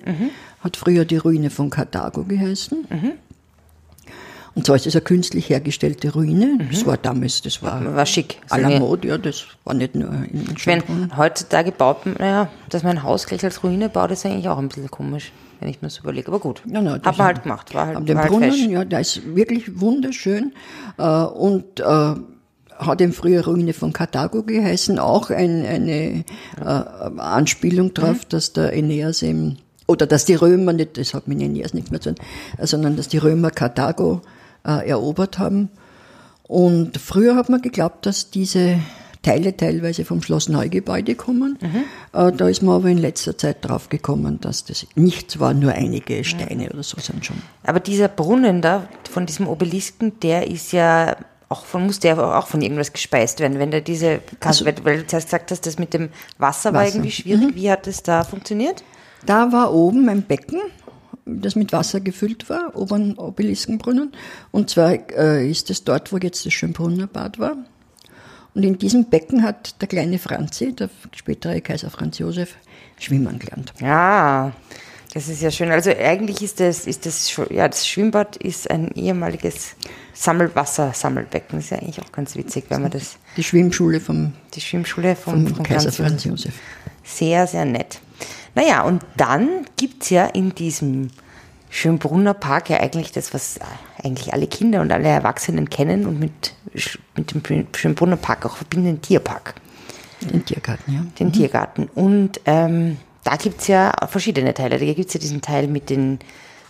Hat 0.62 0.78
früher 0.78 1.06
die 1.06 1.18
Ruine 1.18 1.50
von 1.50 1.70
Karthago 1.70 2.24
geheißen. 2.24 2.86
Und 4.56 4.66
zwar 4.66 4.76
ist 4.76 4.88
es 4.88 4.96
eine 4.96 5.02
künstlich 5.04 5.50
hergestellte 5.50 6.12
Ruine. 6.14 6.60
Das 6.72 6.86
war 6.86 6.98
damals, 6.98 7.42
das 7.42 7.62
war 7.62 7.96
War 7.96 8.06
schick. 8.06 8.38
à 8.50 8.58
la 8.60 8.80
mode, 8.80 9.08
ja, 9.08 9.18
das 9.18 9.44
war 9.64 9.74
nicht 9.74 9.96
nur 9.96 10.10
in 10.32 10.46
Wenn 10.66 11.16
heutzutage 11.18 11.72
baut 11.72 12.06
man, 12.06 12.16
naja, 12.20 12.50
dass 12.70 12.84
man 12.84 12.98
ein 12.98 13.04
Haus 13.04 13.26
gleich 13.26 13.44
als 13.44 13.64
Ruine 13.64 13.90
baut, 13.90 14.12
ist 14.12 14.26
eigentlich 14.26 14.50
auch 14.50 14.58
ein 14.58 14.68
bisschen 14.68 14.90
komisch, 14.92 15.32
wenn 15.60 15.70
ich 15.70 15.82
mir 15.82 15.88
das 15.88 16.00
überlege. 16.00 16.28
Aber 16.30 16.40
gut, 16.40 16.62
Ja, 16.66 16.82
man 16.82 17.02
haben- 17.02 17.18
halt 17.18 17.44
gemacht. 17.44 17.74
War 17.74 17.88
halt, 17.88 18.08
den 18.10 18.16
war 18.16 18.24
halt 18.24 18.32
Brunnen, 18.32 18.52
fesch. 18.52 18.68
ja, 18.68 18.84
der 18.86 19.00
ist 19.02 19.36
wirklich 19.36 19.80
wunderschön 19.80 20.54
äh, 20.98 21.04
und 21.04 21.80
äh, 21.80 22.14
hat 22.80 23.02
eben 23.02 23.14
früher 23.14 23.46
Ruine 23.46 23.74
von 23.74 23.94
Karthago 23.94 24.42
geheißen, 24.44 25.00
auch 25.00 25.30
ein, 25.30 25.66
eine 25.66 26.24
äh, 26.60 26.64
Anspielung 27.18 27.94
darauf, 27.94 28.18
Mhm. 28.24 28.30
dass 28.30 28.54
der 28.54 28.70
Aeneas 28.72 29.22
eben, 29.22 29.58
oder 29.86 30.08
dass 30.08 30.26
die 30.26 30.36
Römer, 30.36 30.74
nicht, 30.74 30.98
das 30.98 31.14
hat 31.14 31.28
mit 31.28 31.42
Aeneas 31.42 31.74
nichts 31.74 31.92
mehr 31.92 32.00
zu 32.02 32.14
tun, 32.16 32.26
sondern 32.62 32.96
dass 32.96 33.08
die 33.10 33.18
Römer 33.18 33.52
Karthago 33.52 34.22
äh, 34.66 34.88
erobert 34.90 35.40
haben. 35.40 35.70
Und 36.44 36.98
früher 36.98 37.36
hat 37.36 37.50
man 37.50 37.62
geglaubt, 37.62 38.06
dass 38.06 38.32
diese 38.32 38.80
Teile 39.22 39.56
teilweise 39.56 40.06
vom 40.06 40.22
Schloss 40.22 40.48
Neugebäude 40.50 41.14
kommen. 41.14 41.58
Äh, 42.14 42.32
da 42.32 42.48
ist 42.48 42.64
man 42.64 42.76
aber 42.76 42.88
in 42.88 42.98
letzter 42.98 43.38
Zeit 43.38 43.58
drauf 43.62 43.90
gekommen, 43.90 44.40
dass 44.40 44.64
das 44.64 44.88
nichts 44.96 45.40
war, 45.40 45.54
nur 45.54 45.74
einige 45.74 46.24
Steine 46.24 46.70
oder 46.70 46.84
so 46.84 47.00
sind 47.00 47.26
schon. 47.26 47.38
Aber 47.64 47.80
dieser 47.80 48.08
Brunnen 48.08 48.62
da, 48.62 48.88
von 49.12 49.26
diesem 49.26 49.48
Obelisken, 49.48 50.20
der 50.22 50.48
ist 50.48 50.72
ja 50.72 51.18
auch 51.50 51.66
von, 51.66 51.86
muss 51.86 52.00
der 52.00 52.18
auch 52.38 52.48
von 52.48 52.62
irgendwas 52.62 52.94
gespeist 52.94 53.40
werden, 53.40 53.60
wenn 53.60 53.72
da 53.72 53.80
diese, 53.82 54.22
Also 54.40 54.66
weil, 54.66 54.76
weil 54.84 54.98
du 55.00 55.08
zuerst 55.08 55.28
gesagt 55.28 55.52
hast, 55.52 55.66
das 55.66 55.80
mit 55.80 55.94
dem 55.94 56.10
Wasser, 56.38 56.74
war 56.74 56.84
Wasser. 56.84 56.96
irgendwie 56.96 57.12
schwierig. 57.12 57.56
Wie 57.56 57.70
hat 57.70 57.88
das 57.88 58.04
da 58.04 58.24
funktioniert? 58.24 58.84
Da 59.26 59.52
war 59.52 59.74
oben 59.74 60.08
ein 60.10 60.22
Becken, 60.22 60.62
das 61.42 61.56
mit 61.56 61.72
Wasser 61.74 62.00
gefüllt 62.00 62.50
war, 62.50 62.76
oben 62.76 63.18
Obeliskenbrunnen. 63.18 64.12
Und 64.52 64.70
zwar 64.70 64.94
äh, 65.18 65.50
ist 65.50 65.70
es 65.70 65.84
dort, 65.84 66.12
wo 66.12 66.18
jetzt 66.18 66.46
das 66.46 66.54
Schönbrunner 66.54 67.08
Bad 67.08 67.40
war. 67.40 67.58
Und 68.56 68.64
in 68.64 68.78
diesem 68.78 69.06
Becken 69.06 69.44
hat 69.44 69.80
der 69.82 69.88
kleine 69.88 70.20
Franzi, 70.20 70.74
der 70.74 70.90
spätere 71.16 71.62
Kaiser 71.62 71.90
Franz 71.90 72.18
Josef, 72.18 72.56
schwimmen 72.98 73.40
gelernt. 73.40 73.74
Ja, 73.80 74.52
das 75.14 75.28
ist 75.28 75.42
ja 75.42 75.50
schön. 75.50 75.72
Also 75.72 75.92
eigentlich 75.92 76.42
ist 76.42 76.60
das, 76.60 76.86
ist 76.86 77.06
das, 77.06 77.36
ja, 77.50 77.68
das 77.68 77.88
Schwimmbad 77.88 78.38
ist 78.38 78.70
ein 78.70 78.92
ehemaliges 78.92 79.76
Sammelwasser-Sammelbecken. 80.14 81.60
Ist 81.60 81.72
ja 81.72 81.78
eigentlich 81.78 82.00
auch 82.00 82.12
ganz 82.12 82.36
witzig, 82.36 82.66
wenn 82.70 82.84
man 82.84 82.92
das, 82.92 83.18
Die 83.36 83.44
Schwimmschule 83.44 84.00
vom, 84.00 84.34
die 84.54 84.62
Schwimmschule 84.62 85.16
vom, 85.16 85.48
vom 85.48 85.56
vom 85.56 85.66
Kaiser 85.66 85.92
Franz 85.92 86.26
Josef. 86.26 86.54
Sehr, 87.04 87.48
sehr 87.48 87.66
nett. 87.66 88.02
Naja, 88.56 88.84
und 88.84 89.04
dann 89.18 89.66
gibt's 89.78 90.10
ja 90.10 90.26
in 90.26 90.56
diesem 90.56 91.10
Schönbrunner 91.70 92.34
Park 92.34 92.70
ja 92.70 92.80
eigentlich 92.80 93.12
das, 93.12 93.34
was 93.34 93.60
eigentlich 94.04 94.34
alle 94.34 94.48
Kinder 94.48 94.82
und 94.82 94.92
alle 94.92 95.08
Erwachsenen 95.08 95.70
kennen 95.70 96.06
und 96.06 96.20
mit, 96.20 96.54
mit 97.16 97.50
dem 97.50 97.68
Schönbrunner 97.76 98.18
Park 98.18 98.46
auch 98.46 98.58
verbinden, 98.58 98.88
den 98.88 99.02
Tierpark. 99.02 99.56
Den 100.22 100.44
Tiergarten, 100.44 100.94
ja. 100.94 101.06
Den 101.20 101.28
mhm. 101.28 101.34
Tiergarten. 101.34 101.90
Und 101.94 102.42
ähm, 102.46 102.98
da 103.24 103.36
gibt's 103.36 103.68
ja 103.68 103.94
verschiedene 104.08 104.54
Teile. 104.54 104.80
Da 104.80 104.94
gibt's 104.94 105.14
ja 105.14 105.20
diesen 105.20 105.42
Teil 105.42 105.68
mit 105.68 105.90
den, 105.90 106.20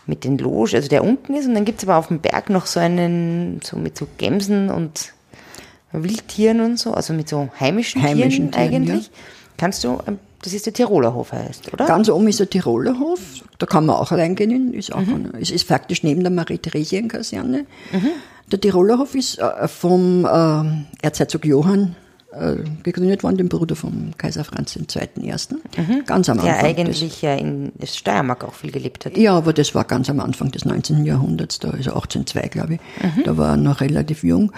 mit 0.05 0.23
den 0.23 0.37
Logen, 0.37 0.75
also 0.75 0.89
der 0.89 1.03
unten 1.03 1.33
ist, 1.35 1.47
und 1.47 1.55
dann 1.55 1.65
gibt's 1.65 1.83
aber 1.83 1.95
auf 1.95 2.07
dem 2.07 2.19
Berg 2.19 2.49
noch 2.49 2.65
so 2.65 2.79
einen, 2.79 3.61
so 3.63 3.77
mit 3.77 3.97
so 3.97 4.07
Gämsen 4.17 4.69
und 4.69 5.13
Wildtieren 5.91 6.61
und 6.61 6.77
so, 6.77 6.93
also 6.93 7.13
mit 7.13 7.29
so 7.29 7.49
heimischen, 7.59 8.03
heimischen 8.03 8.51
Tieren, 8.51 8.69
Tieren 8.69 8.85
eigentlich. 8.87 9.05
Ja. 9.07 9.13
Kannst 9.57 9.83
du 9.83 9.99
ähm, 10.05 10.19
das 10.41 10.53
ist 10.53 10.65
der 10.65 10.73
Tiroler 10.73 11.13
Hof 11.13 11.31
heißt, 11.31 11.73
oder? 11.73 11.85
Ganz 11.85 12.09
oben 12.09 12.27
ist 12.27 12.39
der 12.39 12.49
Tiroler 12.49 12.99
Hof. 12.99 13.19
Da 13.57 13.65
kann 13.65 13.85
man 13.85 13.97
auch 13.97 14.11
reingehen. 14.11 14.73
Ist 14.73 14.93
auch 14.93 15.01
mhm. 15.01 15.33
es 15.39 15.51
ist 15.51 15.67
faktisch 15.67 16.03
neben 16.03 16.21
der 16.21 16.31
Marie-Theresien-Kaserne. 16.31 17.65
Mhm. 17.91 18.09
Der 18.51 18.61
Tiroler 18.61 18.99
Hof 18.99 19.15
ist 19.15 19.39
äh, 19.39 19.67
vom 19.67 20.25
äh, 20.25 21.05
Erzherzog 21.05 21.45
Johann 21.45 21.95
äh, 22.31 22.57
gegründet 22.83 23.23
worden, 23.23 23.37
dem 23.37 23.49
Bruder 23.49 23.75
vom 23.75 24.11
Kaiser 24.17 24.43
Franz 24.43 24.75
II. 24.75 24.83
Mhm. 25.17 26.05
Ganz 26.05 26.29
am 26.29 26.39
Anfang. 26.39 26.53
Der 26.53 26.63
eigentlich 26.63 27.21
ja 27.21 27.35
in 27.35 27.71
Steiermark 27.83 28.43
auch 28.43 28.53
viel 28.53 28.71
gelebt 28.71 29.05
hat. 29.05 29.17
Ja, 29.17 29.35
aber 29.35 29.51
das 29.51 29.73
war 29.75 29.83
ganz 29.83 30.09
am 30.09 30.19
Anfang 30.19 30.51
des 30.51 30.63
19. 30.63 31.05
Jahrhunderts, 31.05 31.59
da 31.59 31.69
also 31.69 31.91
1802, 31.91 32.47
glaube 32.49 32.75
ich. 32.75 32.79
Mhm. 33.03 33.23
Da 33.23 33.37
war 33.37 33.49
er 33.51 33.57
noch 33.57 33.81
relativ 33.81 34.23
jung. 34.23 34.51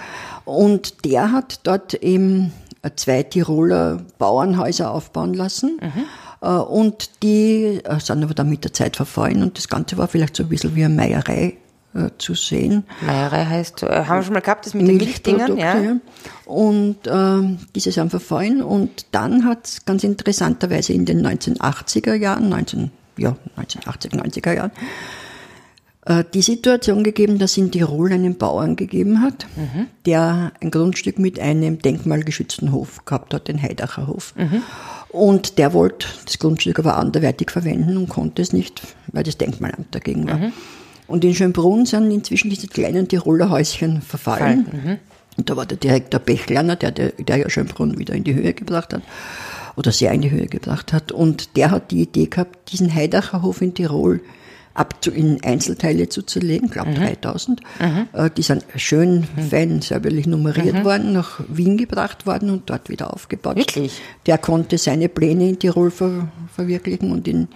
Und 0.44 1.04
der 1.04 1.32
hat 1.32 1.60
dort 1.64 1.94
eben 1.94 2.52
zwei 2.96 3.22
Tiroler 3.22 3.98
Bauernhäuser 4.18 4.90
aufbauen 4.90 5.34
lassen. 5.34 5.78
Mhm. 5.80 6.48
Und 6.48 7.22
die 7.22 7.80
äh, 7.84 8.00
sind 8.00 8.24
aber 8.24 8.34
dann 8.34 8.50
mit 8.50 8.64
der 8.64 8.72
Zeit 8.72 8.96
verfallen 8.96 9.44
und 9.44 9.56
das 9.58 9.68
Ganze 9.68 9.96
war 9.96 10.08
vielleicht 10.08 10.34
so 10.34 10.42
ein 10.42 10.48
bisschen 10.48 10.74
wie 10.74 10.84
eine 10.84 10.92
Meierei 10.92 11.56
äh, 11.94 12.08
zu 12.16 12.34
sehen. 12.34 12.84
Meierei 13.04 13.44
heißt, 13.44 13.82
äh, 13.82 14.06
haben 14.06 14.18
wir 14.18 14.22
schon 14.22 14.32
mal 14.32 14.40
gehabt, 14.40 14.66
das 14.66 14.74
mit 14.74 14.88
den 14.88 14.96
Milchdingern, 14.96 15.58
ja. 15.58 15.78
ja. 15.78 15.96
Und 16.46 17.06
äh, 17.06 17.58
diese 17.74 17.92
sind 17.92 18.10
verfallen 18.10 18.62
und 18.62 19.06
dann 19.12 19.44
hat 19.44 19.66
es 19.66 19.84
ganz 19.84 20.02
interessanterweise 20.02 20.94
in 20.94 21.04
den 21.04 21.24
1980er 21.24 22.14
Jahren, 22.14 22.48
19, 22.48 22.90
ja, 23.18 23.36
1980, 23.56 24.12
90er 24.12 24.54
Jahren, 24.54 24.70
äh, 24.70 25.21
die 26.34 26.42
Situation 26.42 27.04
gegeben, 27.04 27.38
dass 27.38 27.56
in 27.56 27.70
Tirol 27.70 28.12
einen 28.12 28.36
Bauern 28.36 28.74
gegeben 28.74 29.20
hat, 29.20 29.46
mhm. 29.54 29.86
der 30.04 30.50
ein 30.60 30.72
Grundstück 30.72 31.20
mit 31.20 31.38
einem 31.38 31.78
denkmalgeschützten 31.78 32.72
Hof 32.72 33.04
gehabt 33.04 33.32
hat, 33.32 33.46
den 33.46 33.62
Heidacher 33.62 34.08
Hof. 34.08 34.34
Mhm. 34.36 34.62
Und 35.10 35.58
der 35.58 35.72
wollte 35.72 36.08
das 36.24 36.40
Grundstück 36.40 36.80
aber 36.80 36.96
anderweitig 36.96 37.52
verwenden 37.52 37.96
und 37.96 38.08
konnte 38.08 38.42
es 38.42 38.52
nicht, 38.52 38.82
weil 39.12 39.22
das 39.22 39.38
Denkmalamt 39.38 39.94
dagegen 39.94 40.26
war. 40.26 40.38
Mhm. 40.38 40.52
Und 41.06 41.24
in 41.24 41.34
Schönbrunn 41.34 41.86
sind 41.86 42.10
inzwischen 42.10 42.50
diese 42.50 42.66
kleinen 42.66 43.06
Tiroler 43.06 43.50
Häuschen 43.50 44.02
verfallen. 44.02 44.66
Mhm. 44.72 44.98
Und 45.36 45.50
da 45.50 45.56
war 45.56 45.66
der 45.66 45.78
Direktor 45.78 46.18
Bechlerner, 46.18 46.74
der, 46.76 46.90
der, 46.90 47.12
der 47.12 47.36
ja 47.36 47.48
Schönbrunn 47.48 47.98
wieder 47.98 48.14
in 48.14 48.24
die 48.24 48.34
Höhe 48.34 48.54
gebracht 48.54 48.92
hat 48.92 49.02
oder 49.76 49.92
sehr 49.92 50.12
in 50.12 50.22
die 50.22 50.30
Höhe 50.30 50.46
gebracht 50.46 50.92
hat. 50.92 51.12
Und 51.12 51.56
der 51.56 51.70
hat 51.70 51.90
die 51.90 52.02
Idee 52.02 52.26
gehabt, 52.26 52.72
diesen 52.72 52.92
Heidacher 52.92 53.42
Hof 53.42 53.62
in 53.62 53.74
Tirol 53.74 54.20
ab 54.74 54.96
zu, 55.02 55.10
in 55.10 55.42
Einzelteile 55.42 56.08
zu 56.08 56.22
zerlegen, 56.22 56.70
glaube 56.70 56.90
mhm. 56.90 56.96
3000. 56.96 57.60
Mhm. 57.80 58.08
Äh, 58.12 58.30
die 58.36 58.42
sind 58.42 58.64
schön 58.76 59.26
mhm. 59.36 59.42
fein 59.50 59.82
säuberlich 59.82 60.26
nummeriert 60.26 60.76
mhm. 60.76 60.84
worden, 60.84 61.12
nach 61.12 61.40
Wien 61.48 61.76
gebracht 61.76 62.26
worden 62.26 62.50
und 62.50 62.70
dort 62.70 62.88
wieder 62.88 63.12
aufgebaut. 63.12 63.56
Wirklich? 63.56 64.00
Der 64.26 64.38
konnte 64.38 64.78
seine 64.78 65.08
Pläne 65.08 65.48
in 65.48 65.58
Tirol 65.58 65.90
ver, 65.90 66.28
verwirklichen 66.54 67.12
und 67.12 67.28
in 67.28 67.48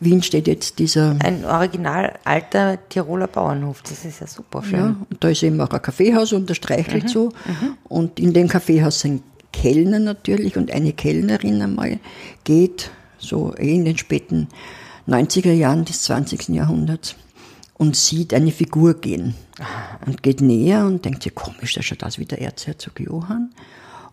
Wien 0.00 0.22
steht 0.22 0.48
jetzt 0.48 0.78
dieser. 0.78 1.16
Ein 1.20 1.44
original 1.44 2.14
alter 2.24 2.78
Tiroler 2.88 3.28
Bauernhof, 3.28 3.82
das 3.82 4.04
ist 4.04 4.20
ja 4.20 4.26
super 4.26 4.62
schön. 4.62 4.78
Ja, 4.78 4.96
und 5.08 5.22
da 5.22 5.28
ist 5.28 5.42
eben 5.42 5.60
auch 5.60 5.70
ein 5.70 5.82
Kaffeehaus 5.82 6.32
und 6.32 6.50
das 6.50 6.56
streichelt 6.56 7.04
mhm. 7.04 7.08
so. 7.08 7.28
Mhm. 7.46 7.76
Und 7.84 8.18
in 8.18 8.32
dem 8.32 8.48
Kaffeehaus 8.48 9.00
sind 9.00 9.22
Kellner 9.52 9.98
natürlich 9.98 10.56
und 10.56 10.72
eine 10.72 10.92
Kellnerin 10.92 11.62
einmal 11.62 12.00
geht 12.44 12.90
so 13.18 13.54
eh 13.56 13.74
in 13.74 13.84
den 13.84 13.98
späten 13.98 14.48
90er 15.08 15.52
Jahren 15.52 15.84
des 15.84 16.02
20. 16.02 16.48
Jahrhunderts 16.50 17.16
und 17.74 17.96
sieht 17.96 18.32
eine 18.34 18.52
Figur 18.52 18.94
gehen 18.94 19.34
und 20.06 20.22
geht 20.22 20.40
näher 20.40 20.86
und 20.86 21.04
denkt 21.04 21.22
sich, 21.24 21.34
komisch, 21.34 21.74
da 21.74 21.82
schaut 21.82 22.04
aus 22.04 22.18
wie 22.18 22.24
der 22.24 22.40
Erzherzog 22.40 23.00
Johann. 23.00 23.50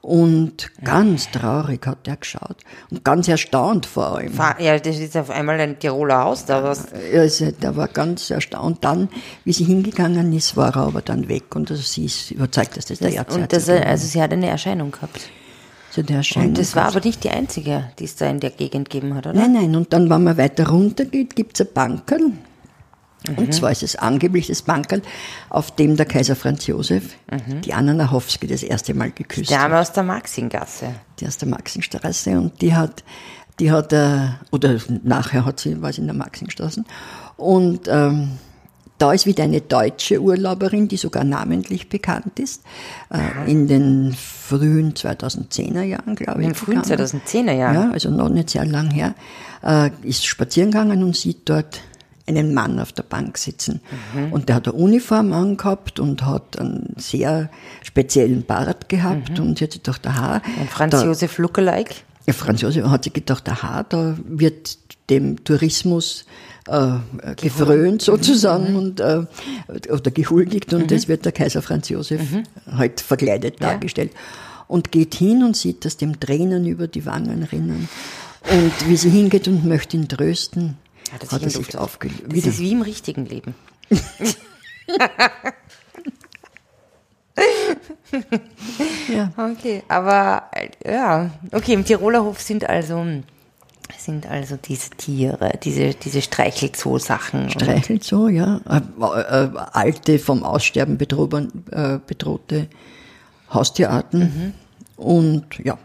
Und 0.02 0.72
ganz 0.84 1.30
traurig 1.30 1.86
hat 1.86 2.08
er 2.08 2.16
geschaut 2.16 2.56
und 2.90 3.04
ganz 3.04 3.28
erstaunt 3.28 3.86
vor 3.86 4.16
allem. 4.16 4.32
Ja, 4.60 4.80
das 4.80 4.98
ist 4.98 5.18
auf 5.18 5.30
einmal 5.30 5.60
ein 5.60 5.78
Tiroler 5.78 6.24
Haus, 6.24 6.46
da 6.46 6.64
was. 6.64 6.88
Also, 7.14 7.52
der 7.52 7.76
war 7.76 7.90
ganz 7.90 8.30
erstaunt. 8.30 8.78
Dann, 8.86 9.10
wie 9.44 9.52
sie 9.52 9.66
hingegangen 9.66 10.32
ist, 10.32 10.56
war 10.56 10.74
er 10.74 10.84
aber 10.84 11.02
dann 11.02 11.28
weg 11.28 11.54
und 11.54 11.70
also 11.70 11.84
sie 11.84 12.06
ist 12.06 12.32
überzeugt, 12.32 12.78
dass 12.78 12.86
das, 12.86 13.00
das 13.00 13.10
der 13.10 13.18
Erzherzog 13.18 13.42
und 13.42 13.54
das, 13.54 13.70
Also 13.70 14.08
sie 14.08 14.22
hat 14.22 14.32
eine 14.32 14.48
Erscheinung 14.48 14.92
gehabt 14.92 15.30
zu 15.92 16.04
der 16.04 16.18
Erscheinung. 16.18 16.50
Und 16.50 16.58
das 16.58 16.76
war 16.76 16.86
aber 16.86 17.02
nicht 17.02 17.24
die 17.24 17.30
einzige, 17.30 17.92
die 18.00 18.06
es 18.06 18.16
da 18.16 18.30
in 18.30 18.40
der 18.40 18.52
Gegend 18.52 18.90
gegeben 18.90 19.16
hat, 19.16 19.28
oder? 19.28 19.40
Nein, 19.40 19.54
nein. 19.54 19.76
Und 19.76 19.94
dann, 19.94 20.10
wenn 20.10 20.24
man 20.24 20.38
weiter 20.38 20.70
runter 20.70 21.06
geht, 21.06 21.36
gibt 21.36 21.60
es 21.60 21.68
ein 21.68 21.74
Bankerl. 21.74 22.32
Mhm. 23.28 23.38
Und 23.38 23.54
zwar 23.54 23.72
ist 23.72 23.84
es 23.84 23.96
angeblich 23.96 24.48
das 24.48 24.62
Bankerl, 24.62 25.02
auf 25.50 25.72
dem 25.76 25.98
der 25.98 26.06
Kaiser 26.06 26.36
Franz 26.36 26.68
Josef 26.68 27.16
mhm. 27.30 27.62
die 27.62 27.74
Anna 27.74 27.94
Nachowski 27.94 28.48
das 28.48 28.64
erste 28.64 28.94
Mal 28.94 29.12
geküsst 29.12 29.52
hat. 29.52 29.58
Die 29.58 29.62
Dame 29.62 29.80
aus 29.80 29.92
der 29.92 30.04
Maxinggasse. 30.04 30.96
Die 31.20 31.28
aus 31.28 31.38
der 31.38 31.50
Maxingstraße. 31.50 32.32
Und 32.32 32.62
die 32.62 32.74
hat, 32.74 33.04
die 33.60 33.72
hat, 33.72 33.92
äh, 33.94 34.30
oder 34.52 34.78
nachher 35.04 35.46
hat 35.46 35.60
sie, 35.60 35.82
war 35.82 35.92
sie 35.92 36.02
in 36.02 36.08
der 36.08 36.16
Maxingstraße. 36.16 36.84
Und 37.36 37.88
ähm, 37.88 38.38
da 39.00 39.14
ist 39.14 39.26
wieder 39.26 39.46
eine 39.46 39.62
deutsche 39.62 40.22
Urlauberin, 40.22 40.88
die 40.88 40.98
sogar 40.98 41.24
namentlich 41.24 41.90
bekannt 41.90 42.38
ist. 42.38 42.64
Äh, 43.10 43.50
in 43.50 43.68
den 43.68 44.14
frühen 44.14 44.94
2010er 44.94 45.82
Jahren, 45.82 46.16
glaube 46.16 46.42
ich. 46.42 46.48
In 46.48 46.54
den 46.54 46.56
frühen 46.56 46.82
2010er 46.82 47.54
Jahren? 47.54 47.76
Ja, 47.76 47.92
also 47.92 48.12
noch 48.12 48.30
nicht 48.30 48.52
sehr 48.52 48.66
lang 48.66 48.92
her. 48.92 49.16
Äh, 49.64 49.90
ist 50.04 50.26
spazieren 50.26 50.72
gegangen 50.72 51.04
und 51.04 51.16
sieht 51.16 51.50
dort 51.50 51.82
einen 52.28 52.54
Mann 52.54 52.80
auf 52.80 52.92
der 52.92 53.04
Bank 53.04 53.38
sitzen. 53.38 53.82
Mhm. 54.14 54.34
Und 54.34 54.50
der 54.50 54.58
hat 54.58 54.68
eine 54.68 54.78
Uniform 54.78 55.34
angehabt 55.34 56.00
und 56.00 56.26
hat 56.26 56.60
einen 56.60 56.94
sehr 56.98 57.50
speziellen 57.82 58.44
Bart 58.44 58.90
gehabt 58.90 59.40
mhm. 59.40 59.48
und 59.48 59.58
sie 59.58 59.64
hat 59.64 59.72
sich 59.72 59.82
gedacht, 59.82 60.06
aha. 60.06 60.42
Ein 60.60 60.68
Franz 60.68 60.92
da, 60.92 61.06
Josef 61.06 61.38
Lookalike? 61.38 61.96
Ja, 62.28 62.34
Franz 62.34 62.62
Josef 62.62 62.86
hat 62.86 63.06
sich 63.06 63.14
gedacht, 63.14 63.50
aha, 63.50 63.84
da 63.84 64.16
wird 64.26 64.78
dem 65.10 65.44
Tourismus 65.44 66.26
äh, 66.70 67.36
gefrönt 67.36 68.02
sozusagen 68.02 68.72
mhm. 68.72 68.78
und 68.78 69.00
äh, 69.00 69.26
oder 69.90 70.12
gehuldigt 70.12 70.74
und 70.74 70.84
mhm. 70.84 70.88
das 70.88 71.08
wird 71.08 71.26
der 71.26 71.32
Kaiser 71.32 71.62
Franz 71.62 71.90
Josef 71.90 72.22
mhm. 72.32 72.44
halt 72.72 73.02
verkleidet 73.02 73.60
ja. 73.60 73.70
dargestellt 73.72 74.12
und 74.68 74.92
geht 74.92 75.16
hin 75.16 75.44
und 75.44 75.58
sieht, 75.58 75.86
dass 75.86 75.98
dem 75.98 76.20
Tränen 76.20 76.68
über 76.68 76.88
die 76.88 77.06
Wangen 77.06 77.44
rinnen 77.44 77.90
und 78.50 78.88
wie 78.88 78.98
sie 78.98 79.10
hingeht 79.10 79.48
und 79.48 79.66
möchte 79.66 79.98
ihn 79.98 80.08
trösten, 80.08 80.78
hat, 81.12 81.32
hat 81.32 81.44
er 81.44 81.50
sich 81.50 81.78
aufgelöst. 81.78 82.24
Das 82.28 82.46
ist 82.46 82.60
wie 82.60 82.72
im 82.72 82.82
richtigen 82.82 83.26
Leben. 83.26 83.56
ja. 89.10 89.32
Okay, 89.38 89.84
aber 89.88 90.44
ja, 90.86 91.32
okay, 91.52 91.74
im 91.74 91.86
Tiroler 91.86 92.24
Hof 92.24 92.42
sind 92.42 92.68
also 92.70 93.06
sind 94.00 94.28
also 94.28 94.58
diese 94.58 94.90
Tiere, 94.92 95.54
diese, 95.64 95.94
diese 95.94 96.22
Streichelzoo-Sachen. 96.22 97.50
Streichelzoo, 97.50 98.28
ja. 98.28 98.62
Äh, 98.70 98.78
äh, 98.78 99.50
alte, 99.74 100.20
vom 100.20 100.44
Aussterben 100.44 100.98
bedrohte, 100.98 101.48
äh, 101.72 102.00
bedrohte 102.06 102.68
Haustierarten. 103.54 104.20
Mhm. 104.20 104.54
Und 105.04 105.46
ja, 105.64 105.78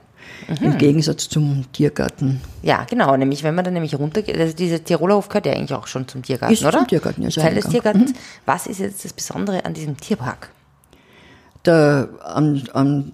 mhm. 0.48 0.66
im 0.66 0.78
Gegensatz 0.78 1.28
zum 1.28 1.64
Tiergarten. 1.72 2.40
Ja, 2.62 2.84
genau. 2.88 3.16
Nämlich, 3.16 3.42
wenn 3.42 3.54
man 3.54 3.64
dann 3.64 3.74
nämlich 3.74 3.98
runtergeht, 3.98 4.38
also 4.38 4.54
dieser 4.54 4.82
Tiroler 4.82 5.16
Hof 5.16 5.28
gehört 5.28 5.46
ja 5.46 5.52
eigentlich 5.52 5.74
auch 5.74 5.86
schon 5.86 6.08
zum 6.08 6.22
Tiergarten, 6.22 6.54
ist 6.54 6.64
oder? 6.64 6.78
Zum 6.78 6.88
Tiergarten, 6.88 7.22
ja. 7.22 7.30
Teil 7.30 7.54
des 7.54 7.68
Tiergartens. 7.68 8.12
Mhm. 8.12 8.16
Was 8.46 8.66
ist 8.66 8.80
jetzt 8.80 9.04
das 9.04 9.12
Besondere 9.12 9.64
an 9.64 9.74
diesem 9.74 9.96
Tierpark? 9.96 10.50
Der, 11.64 12.08
am, 12.22 12.62
am 12.72 13.12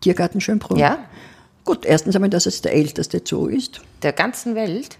Tiergarten 0.00 0.40
Schönbrunn. 0.40 0.78
Ja. 0.78 0.98
Gut, 1.70 1.86
erstens 1.86 2.16
einmal, 2.16 2.30
dass 2.30 2.46
es 2.46 2.62
der 2.62 2.74
älteste 2.74 3.22
Zoo 3.24 3.46
ist. 3.46 3.80
Der 4.02 4.12
ganzen 4.12 4.56
Welt? 4.56 4.98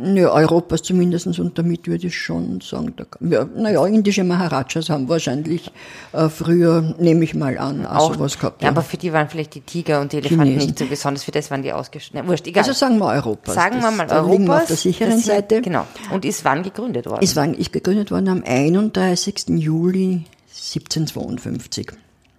Ja, 0.00 0.30
Europas 0.30 0.84
zumindest 0.84 1.26
und 1.26 1.58
damit 1.58 1.88
würde 1.88 2.06
ich 2.06 2.16
schon 2.16 2.60
sagen, 2.60 2.94
ja, 3.18 3.44
naja, 3.56 3.84
indische 3.86 4.22
Maharajas 4.22 4.88
haben 4.88 5.08
wahrscheinlich 5.08 5.72
äh, 6.12 6.28
früher, 6.28 6.94
nehme 7.00 7.24
ich 7.24 7.34
mal 7.34 7.58
an, 7.58 7.84
auch, 7.86 8.14
sowas 8.14 8.38
gehabt. 8.38 8.62
Ja, 8.62 8.68
aber 8.68 8.82
für 8.82 8.98
die 8.98 9.12
waren 9.12 9.28
vielleicht 9.28 9.56
die 9.56 9.62
Tiger 9.62 10.00
und 10.00 10.12
die 10.12 10.18
Elefanten 10.18 10.44
Chinesen. 10.44 10.66
nicht 10.68 10.78
so 10.78 10.86
besonders, 10.86 11.24
für 11.24 11.32
das 11.32 11.50
waren 11.50 11.62
die 11.64 11.72
ausgestellt. 11.72 12.24
Wurscht, 12.28 12.46
egal. 12.46 12.62
Also 12.62 12.72
sagen 12.72 12.98
wir 12.98 13.06
Europas. 13.06 13.56
Sagen 13.56 13.80
wir 13.80 13.90
mal 13.90 14.08
Europas. 14.08 14.60
auf 14.60 14.66
der 14.68 14.76
sicheren 14.76 15.18
Seite. 15.18 15.60
Genau. 15.60 15.88
Und 16.12 16.24
ist 16.24 16.44
wann 16.44 16.62
gegründet 16.62 17.06
worden? 17.06 17.18
Es 17.20 17.34
war, 17.34 17.52
ist 17.52 17.72
gegründet 17.72 18.12
worden 18.12 18.28
am 18.28 18.44
31. 18.46 19.48
Juli 19.48 20.22
1752. 20.52 21.90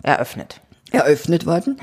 Eröffnet. 0.04 0.62
Eröffnet 0.94 1.46
worden. 1.46 1.78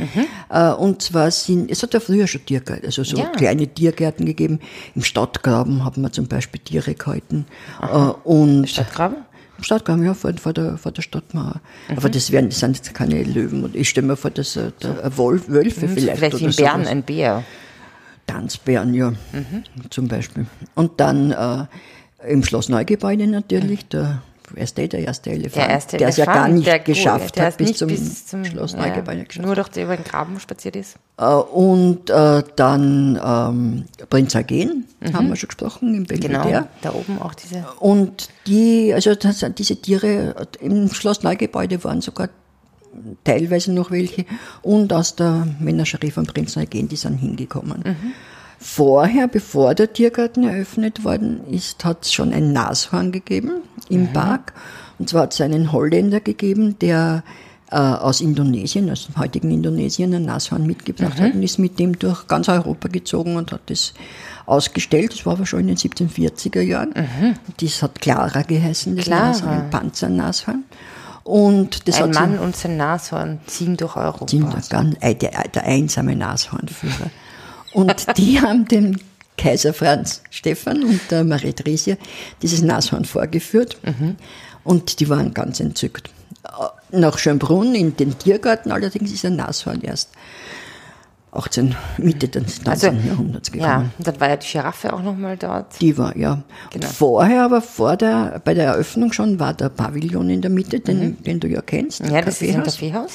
Äh, 0.49 0.71
und 0.73 1.03
zwar 1.03 1.31
sind, 1.31 1.71
es 1.71 1.83
hat 1.83 1.93
ja 1.95 2.01
früher 2.01 2.27
schon 2.27 2.45
Tiergärten, 2.47 2.87
also 2.87 3.03
so 3.05 3.17
Ja. 3.19 3.27
kleine 3.31 3.67
Tiergärten 3.67 4.25
gegeben. 4.25 4.61
Im 4.95 5.03
Stadtgraben 5.03 5.85
haben 5.85 6.01
wir 6.03 6.13
zum 6.13 6.27
Beispiel 6.29 6.61
Tiere 6.61 6.95
gehalten. 6.95 7.45
Äh, 7.83 7.87
und 8.25 8.69
Stadtgraben? 8.69 9.19
im 9.59 9.65
Stadtgraben, 9.65 10.05
ja, 10.05 10.15
vor, 10.15 10.33
vor, 10.39 10.53
der, 10.55 10.79
vor 10.79 10.91
der 10.93 11.03
Stadtmauer. 11.03 11.61
Aber 11.95 12.09
Mhm. 12.09 12.13
das, 12.13 12.31
werden, 12.33 12.49
das 12.49 12.61
sind 12.61 12.77
jetzt 12.77 12.95
keine 12.95 13.23
Löwen. 13.23 13.63
Und 13.65 13.77
ich 13.77 13.89
stelle 13.91 14.07
mir 14.07 14.17
vor, 14.17 14.31
dass 14.31 14.57
äh, 14.57 14.71
ein 15.03 15.17
Wolf, 15.19 15.49
Wölfe 15.49 15.87
vielleicht, 15.89 16.19
Vielleicht 16.19 16.35
oder 16.37 16.45
in 16.47 16.57
Bern 16.57 16.87
ein 16.87 17.03
Bär. 17.03 17.45
Tanzbären, 18.27 18.95
ja, 18.95 19.11
Mhm. 19.11 19.65
zum 19.91 20.07
Beispiel. 20.09 20.47
Und 20.75 21.01
dann 21.01 21.33
äh, 21.33 21.67
im 22.31 22.45
Schloss 22.45 22.69
Neugebäude 22.69 23.27
natürlich, 23.27 23.87
der, 23.89 24.23
wer 24.55 24.65
ist 24.65 24.77
der, 24.77 24.93
erste 24.93 25.31
Elefant, 25.31 25.57
Der 25.57 25.69
erste 25.69 25.97
der 25.97 26.09
es 26.09 26.17
ja 26.17 26.25
gar 26.25 26.49
nicht 26.49 26.67
der, 26.67 26.79
geschafft 26.79 27.37
der 27.37 27.47
hat, 27.47 27.57
bis 27.57 27.77
zum, 27.77 27.89
bis 27.89 28.27
zum 28.27 28.45
Schloss 28.45 28.73
ja, 28.73 28.81
Neugebäude 28.87 29.25
geschafft. 29.25 29.47
Nur 29.47 29.55
durch 29.55 29.69
die 29.69 29.83
über 29.83 29.97
den 29.97 30.05
Graben 30.05 30.39
spaziert 30.41 30.77
ist. 30.77 30.97
Äh, 31.19 31.25
und 31.25 32.11
äh, 32.11 32.43
dann 32.57 33.21
ähm, 33.25 33.85
Prinz 34.09 34.35
Eugen, 34.35 34.87
Mhm. 35.01 35.15
haben 35.15 35.29
wir 35.29 35.37
schon 35.37 35.49
gesprochen, 35.49 35.95
im 35.95 36.05
Genau. 36.07 36.43
Belvedere. 36.43 36.69
Da 36.83 36.93
oben 36.93 37.19
auch 37.21 37.35
diese. 37.35 37.65
Und 37.79 38.29
die, 38.47 38.93
also 38.93 39.15
das, 39.15 39.45
diese 39.57 39.77
Tiere 39.77 40.35
im 40.61 40.93
Schloss 40.93 41.23
Neugebäude 41.23 41.83
waren 41.85 42.03
sogar 42.03 42.29
teilweise 43.25 43.73
noch 43.73 43.91
welche 43.91 44.27
und 44.63 44.93
aus 44.93 45.15
der 45.17 45.47
Menagerie 45.61 46.11
von 46.11 46.27
Prinz 46.27 46.57
Eugen, 46.57 46.89
die 46.89 46.97
sind 46.97 47.19
hingekommen. 47.19 47.83
Vorher, 48.63 49.27
bevor 49.27 49.75
der 49.75 49.91
Tiergarten 49.91 50.45
eröffnet 50.45 51.03
worden 51.03 51.41
ist, 51.51 51.83
hat 51.83 52.05
es 52.05 52.13
schon 52.13 52.31
ein 52.35 52.53
Nashorn 52.53 53.11
gegeben 53.11 53.63
im 53.89 54.13
Park. 54.13 54.53
Und 54.99 55.09
zwar 55.09 55.23
hat 55.23 55.33
es 55.33 55.41
einen 55.41 55.73
Holländer 55.73 56.21
gegeben, 56.21 56.79
der 56.79 57.25
äh, 57.71 57.77
aus 57.77 58.21
Indonesien, 58.21 58.91
aus 58.91 59.07
dem 59.07 59.17
heutigen 59.17 59.51
Indonesien, 59.51 60.13
ein 60.15 60.27
Nashorn 60.27 60.67
mitgebracht 60.67 61.19
hat 61.19 61.33
und 61.35 61.43
ist 61.43 61.59
mit 61.59 61.79
dem 61.79 61.99
durch 61.99 62.27
ganz 62.27 62.51
Europa 62.51 62.89
gezogen 62.89 63.37
und 63.37 63.51
hat 63.51 63.63
das 63.67 63.95
ausgestellt. 64.45 65.15
Das 65.15 65.25
war 65.25 65.33
aber 65.33 65.47
schon 65.47 65.61
in 65.61 65.69
den 65.69 65.77
1740er 65.79 66.61
Jahren. 66.61 66.93
Das 67.59 67.83
hat 67.83 67.99
Clara 68.03 68.43
geheißen, 68.43 68.95
das 68.95 69.07
Clara. 69.07 69.29
Nashorn, 69.29 69.49
ein 69.49 69.71
Panzernashorn. 69.71 70.65
Und 71.25 71.89
das 71.89 72.03
Ein 72.03 72.11
Mann 72.11 72.39
und 72.39 72.57
sein 72.57 72.77
Nashorn 72.77 73.41
ziehen 73.47 73.79
durch 73.79 73.97
Europa. 73.97 74.29
sind 74.29 74.53
der, 74.53 74.63
ganz, 74.69 74.97
äh, 75.01 75.15
der, 75.15 75.31
der 75.49 75.65
einsame 75.65 76.15
Nashornführer. 76.15 77.11
Und 77.73 78.19
die 78.19 78.41
haben 78.43 78.67
dem 78.67 78.97
Kaiser 79.37 79.73
Franz 79.73 80.23
Stephan 80.31 80.83
und 80.85 81.01
der 81.11 81.25
Marie 81.25 81.53
Theresia 81.53 81.97
dieses 82.43 82.63
Nashorn 82.63 83.05
vorgeführt. 83.05 83.79
Und 84.65 85.01
die 85.01 85.09
waren 85.09 85.33
ganz 85.33 85.61
entzückt. 85.61 86.11
Nach 86.91 87.17
Schönbrunn 87.19 87.75
in 87.75 87.97
den 87.97 88.19
Tiergarten 88.19 88.73
allerdings 88.73 89.13
ist 89.13 89.25
ein 89.25 89.37
Nashorn 89.37 89.81
erst 89.83 90.11
18, 91.33 91.77
Mitte 91.99 92.29
des 92.29 92.65
19. 92.65 92.69
Also, 92.69 93.09
Jahrhunderts 93.09 93.51
Ja, 93.55 93.55
gekommen. 93.55 93.93
und 93.99 94.07
dann 94.09 94.21
war 94.21 94.29
ja 94.31 94.37
die 94.37 94.49
Giraffe 94.49 94.93
auch 94.93 95.03
nochmal 95.03 95.37
dort. 95.37 95.81
Die 95.81 95.97
war, 95.97 96.17
ja. 96.17 96.43
Genau. 96.73 96.87
Und 96.87 96.93
vorher, 96.93 97.45
aber 97.45 97.63
vor 97.63 97.97
der, 97.97 98.41
bei 98.45 98.53
der 98.53 98.67
Eröffnung 98.67 99.13
schon, 99.13 99.39
war 99.39 99.55
der 99.55 99.69
Pavillon 99.69 100.29
in 100.29 100.43
der 100.43 100.51
Mitte, 100.51 100.81
den, 100.81 101.23
den 101.23 101.39
du 101.39 101.47
ja 101.47 101.63
kennst. 101.63 102.03
Mhm. 102.03 102.11
Ja, 102.11 102.21
das 102.23 102.43
ist 102.43 102.55
ein. 102.55 102.65
Kaffeehaus. 102.65 103.13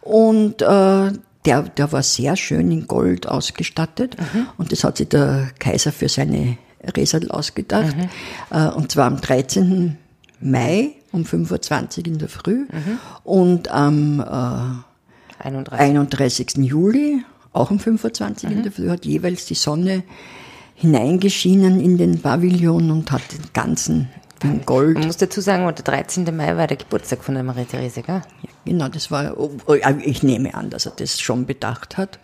Und 0.00 0.62
äh, 0.62 1.10
der, 1.46 1.62
der 1.62 1.92
war 1.92 2.02
sehr 2.02 2.36
schön 2.36 2.70
in 2.70 2.86
Gold 2.86 3.28
ausgestattet. 3.28 4.16
Und 4.58 4.72
das 4.72 4.84
hat 4.84 4.98
sich 4.98 5.08
der 5.08 5.50
Kaiser 5.58 5.92
für 5.92 6.08
seine 6.08 6.58
Resel 6.96 7.30
ausgedacht. 7.30 7.96
Äh, 8.50 8.68
und 8.68 8.92
zwar 8.92 9.06
am 9.06 9.20
13. 9.20 9.96
Mai 10.40 10.90
um 11.12 11.22
5.20 11.22 11.98
Uhr 11.98 12.06
in 12.06 12.18
der 12.18 12.28
Früh. 12.28 12.66
Und 13.24 13.70
am 13.70 14.20
äh, 14.20 15.42
31. 15.42 15.72
31. 15.72 16.56
Juli, 16.58 17.22
auch 17.52 17.70
um 17.70 17.78
5.20 17.78 18.44
Uhr 18.44 18.50
in 18.50 18.62
der 18.62 18.72
Früh, 18.72 18.90
hat 18.90 19.06
jeweils 19.06 19.46
die 19.46 19.54
Sonne 19.54 20.02
hineingeschienen 20.74 21.80
in 21.80 21.96
den 21.96 22.20
Pavillon 22.20 22.90
und 22.90 23.10
hat 23.10 23.22
den 23.32 23.44
ganzen 23.54 24.08
Gold 24.64 24.98
Man 24.98 25.06
muss 25.06 25.16
dazu 25.16 25.40
sagen, 25.40 25.64
der 25.64 25.84
13. 25.84 26.24
Mai 26.36 26.56
war 26.56 26.66
der 26.66 26.76
Geburtstag 26.76 27.22
von 27.22 27.34
der 27.34 27.44
Marie-Therese, 27.44 28.02
gell? 28.02 28.22
Genau, 28.64 28.88
das 28.88 29.10
war, 29.10 29.38
oh, 29.38 29.52
oh, 29.66 29.74
ich 30.02 30.22
nehme 30.22 30.54
an, 30.54 30.70
dass 30.70 30.86
er 30.86 30.92
das 30.96 31.20
schon 31.20 31.46
bedacht 31.46 31.96
hat. 31.96 32.18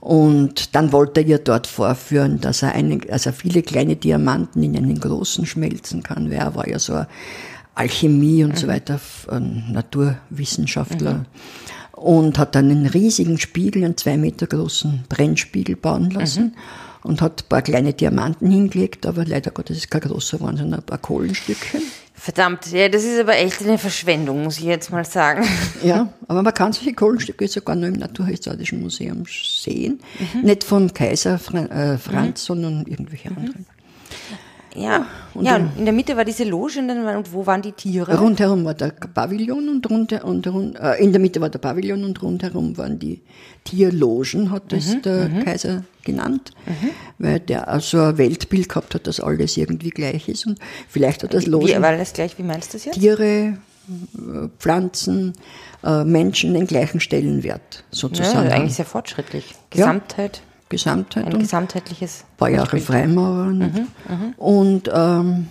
Und 0.00 0.74
dann 0.74 0.92
wollte 0.92 1.20
er 1.20 1.26
ihr 1.26 1.38
dort 1.38 1.66
vorführen, 1.66 2.40
dass 2.40 2.62
er, 2.62 2.72
eine, 2.72 3.00
also 3.10 3.32
viele 3.32 3.62
kleine 3.62 3.96
Diamanten 3.96 4.62
in 4.62 4.76
einen 4.76 4.98
großen 4.98 5.46
schmelzen 5.46 6.02
kann, 6.02 6.30
weil 6.30 6.38
er 6.38 6.54
war 6.54 6.68
ja 6.68 6.78
so 6.78 6.94
ein 6.94 7.06
Alchemie 7.74 8.44
und 8.44 8.58
so 8.58 8.68
weiter, 8.68 9.00
ein 9.30 9.64
Naturwissenschaftler. 9.72 11.26
Und 11.92 12.38
hat 12.38 12.54
dann 12.54 12.70
einen 12.70 12.86
riesigen 12.86 13.38
Spiegel, 13.38 13.84
einen 13.84 13.96
zwei 13.96 14.16
Meter 14.16 14.46
großen 14.46 15.04
Brennspiegel 15.08 15.76
bauen 15.76 16.10
lassen. 16.10 16.56
Und 17.02 17.22
hat 17.22 17.44
ein 17.44 17.48
paar 17.48 17.62
kleine 17.62 17.94
Diamanten 17.94 18.50
hingelegt, 18.50 19.06
aber 19.06 19.24
leider 19.24 19.50
Gottes 19.50 19.78
ist 19.78 19.90
kein 19.90 20.02
großer 20.02 20.38
geworden, 20.38 20.58
sondern 20.58 20.80
ein 20.80 20.86
paar 20.86 20.98
Kohlenstückchen. 20.98 21.82
Verdammt, 22.14 22.70
ja, 22.70 22.90
das 22.90 23.04
ist 23.04 23.18
aber 23.18 23.38
echt 23.38 23.62
eine 23.62 23.78
Verschwendung, 23.78 24.42
muss 24.42 24.58
ich 24.58 24.64
jetzt 24.64 24.92
mal 24.92 25.06
sagen. 25.06 25.46
Ja, 25.82 26.12
aber 26.28 26.42
man 26.42 26.52
kann 26.52 26.74
solche 26.74 26.92
Kohlenstücke 26.92 27.48
sogar 27.48 27.74
nur 27.74 27.88
im 27.88 27.94
Naturhistorischen 27.94 28.82
Museum 28.82 29.24
sehen. 29.26 30.00
Nicht 30.42 30.64
vom 30.64 30.92
Kaiser 30.92 31.36
äh, 31.36 31.96
Franz, 31.96 32.44
sondern 32.44 32.84
irgendwelche 32.84 33.30
anderen. 33.30 33.64
Ja, 34.74 35.04
ja, 35.40 35.56
und 35.56 35.78
in 35.78 35.84
der 35.84 35.92
Mitte 35.92 36.16
war 36.16 36.24
diese 36.24 36.44
Loge 36.44 36.78
und, 36.78 36.88
dann, 36.88 37.04
und 37.16 37.32
wo 37.32 37.44
waren 37.44 37.60
die 37.60 37.72
Tiere? 37.72 38.16
Rundherum 38.18 38.64
war 38.64 38.74
der 38.74 38.88
Pavillon 38.90 39.68
und, 39.68 39.90
runter, 39.90 40.24
und 40.24 40.46
rund, 40.46 40.78
äh, 40.78 40.94
in 41.02 41.10
der 41.12 41.20
Mitte 41.20 41.40
war 41.40 41.48
der 41.50 41.58
Pavillon 41.58 42.04
und 42.04 42.22
rundherum 42.22 42.76
waren 42.78 42.98
die 42.98 43.20
Tierlogen, 43.64 44.50
hat 44.50 44.72
das 44.72 45.00
der 45.02 45.28
Kaiser 45.44 45.84
genannt, 46.04 46.52
weil 47.18 47.40
der 47.40 47.68
also 47.68 48.00
ein 48.00 48.18
Weltbild 48.18 48.68
gehabt 48.68 48.94
hat, 48.94 49.06
dass 49.06 49.20
alles 49.20 49.56
irgendwie 49.56 49.90
gleich 49.90 50.28
ist. 50.28 50.46
Und 50.46 50.58
vielleicht 50.88 51.22
hat 51.24 51.34
das 51.34 51.46
Wie, 51.46 51.50
Logen 51.50 51.82
war 51.82 51.96
das 51.96 52.12
gleich, 52.12 52.38
wie 52.38 52.42
meinst 52.42 52.72
du 52.72 52.78
das 52.78 52.84
jetzt? 52.86 52.98
Tiere, 53.00 53.24
äh, 53.26 54.48
Pflanzen, 54.58 55.32
äh, 55.84 56.04
Menschen 56.04 56.54
den 56.54 56.66
gleichen 56.66 57.00
Stellenwert 57.00 57.60
Ja, 57.76 57.84
sozusagen. 57.90 58.38
haben. 58.38 58.48
eigentlich 58.52 58.74
sehr 58.74 58.84
fortschrittlich. 58.84 59.54
Gesamtheit, 59.70 60.42
Gesamtheit 60.70 61.26
ein 61.26 61.34
und 61.34 61.40
gesamtheitliches. 61.40 62.24
war 62.38 62.48
Jahre 62.48 62.78
Freimaurer. 62.78 63.48
Und, 63.48 63.86
und 64.38 64.90
ähm, 64.92 65.48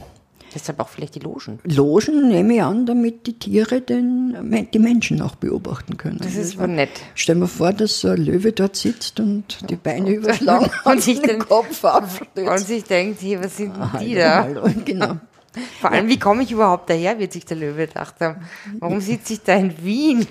Deshalb 0.53 0.79
auch 0.79 0.89
vielleicht 0.89 1.13
die 1.13 1.19
Logen. 1.19 1.59
Logen 1.63 2.29
nehme 2.29 2.55
ich 2.55 2.63
an, 2.63 2.87
damit 2.87 3.27
die 3.27 3.37
Tiere 3.37 3.81
den, 3.81 4.35
die 4.73 4.79
Menschen 4.79 5.21
auch 5.21 5.35
beobachten 5.35 5.97
können. 5.97 6.17
Das 6.17 6.35
ist 6.35 6.57
wohl 6.57 6.67
nett. 6.67 6.89
Stell 7.13 7.35
mir 7.35 7.47
vor, 7.47 7.71
dass 7.71 7.99
so 8.01 8.07
ein 8.07 8.17
Löwe 8.17 8.51
dort 8.51 8.75
sitzt 8.75 9.19
und 9.19 9.69
die 9.69 9.75
Beine 9.75 10.09
überschlagen 10.09 10.71
Und 10.85 11.03
sich 11.03 11.21
den 11.21 11.39
Kopf 11.39 11.83
Und 11.83 11.89
abstützt. 11.91 12.67
sich 12.67 12.83
denkt, 12.83 13.21
hey, 13.21 13.39
was 13.39 13.57
sind 13.57 13.75
denn 13.75 13.93
Hallo, 13.93 14.03
die 14.03 14.15
da? 14.15 14.43
hallo, 14.43 14.69
Genau. 14.85 15.17
Vor 15.81 15.91
allem, 15.91 16.07
wie 16.07 16.17
komme 16.19 16.43
ich 16.43 16.51
überhaupt 16.51 16.89
daher, 16.89 17.19
wird 17.19 17.33
sich 17.33 17.45
der 17.45 17.57
Löwe 17.57 17.87
gedacht 17.87 18.15
haben. 18.19 18.37
Warum 18.79 19.01
sitze 19.01 19.33
ich 19.33 19.41
da 19.43 19.55
in 19.55 19.83
Wien? 19.83 20.25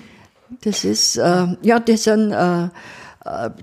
Das 0.61 0.83
ist, 0.83 1.17
äh, 1.17 1.47
ja, 1.61 1.79
das 1.79 2.03
sind 2.03 2.31
äh, 2.31 2.69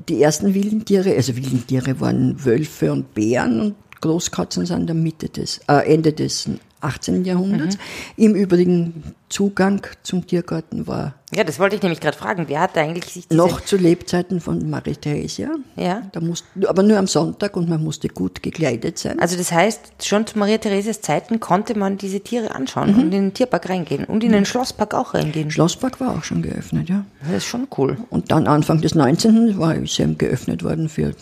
die 0.08 0.22
ersten 0.22 0.54
wilden 0.54 0.84
Tiere, 0.84 1.14
also 1.14 1.36
wilden 1.36 1.66
Tiere 1.66 1.98
waren 2.00 2.44
Wölfe 2.44 2.92
und 2.92 3.14
Bären 3.14 3.60
und 3.60 3.74
Großkatzen 4.00 4.66
sind 4.66 4.80
in 4.80 4.86
der 4.86 4.96
Mitte 4.96 5.28
des, 5.28 5.60
äh, 5.68 5.92
Ende 5.92 6.12
des 6.12 6.48
18. 6.80 7.24
Jahrhunderts. 7.24 7.78
Im 8.16 8.34
Übrigen 8.34 9.14
Zugang 9.28 9.84
zum 10.02 10.26
Tiergarten 10.26 10.86
war 10.86 11.14
Ja, 11.34 11.42
das 11.42 11.58
wollte 11.58 11.74
ich 11.74 11.82
nämlich 11.82 12.00
gerade 12.00 12.16
fragen. 12.16 12.44
Wer 12.48 12.60
hat 12.60 12.78
eigentlich 12.78 13.06
sich 13.06 13.30
noch 13.30 13.60
zu 13.60 13.76
Lebzeiten 13.76 14.40
von 14.40 14.70
Marie 14.70 14.94
Theresia. 14.94 15.50
Ja. 15.74 16.02
Da 16.12 16.20
musste, 16.20 16.46
aber 16.68 16.82
nur 16.82 16.98
am 16.98 17.08
Sonntag 17.08 17.56
und 17.56 17.68
man 17.68 17.82
musste 17.82 18.08
gut 18.08 18.42
gekleidet 18.42 18.98
sein. 18.98 19.18
Also 19.18 19.36
das 19.36 19.50
heißt, 19.50 20.04
schon 20.04 20.26
zu 20.26 20.38
Maria 20.38 20.58
Theresias 20.58 21.00
Zeiten 21.00 21.40
konnte 21.40 21.76
man 21.76 21.98
diese 21.98 22.20
Tiere 22.20 22.54
anschauen 22.54 22.94
und 22.94 23.00
in 23.00 23.10
den 23.10 23.34
Tierpark 23.34 23.68
reingehen 23.68 24.04
und 24.04 24.22
in 24.22 24.32
den 24.32 24.44
Schlosspark 24.44 24.94
auch 24.94 25.14
reingehen. 25.14 25.50
Schlosspark 25.50 25.98
war 25.98 26.16
auch 26.16 26.24
schon 26.24 26.42
geöffnet, 26.42 26.88
ja. 26.88 27.04
Das 27.22 27.38
ist 27.38 27.46
schon 27.46 27.66
cool. 27.76 27.96
Und 28.10 28.30
dann 28.30 28.46
Anfang 28.46 28.80
des 28.80 28.94
19. 28.94 29.58
war 29.58 29.74
eben 29.74 30.18
geöffnet 30.18 30.62
worden 30.62 30.88
für 30.88 31.14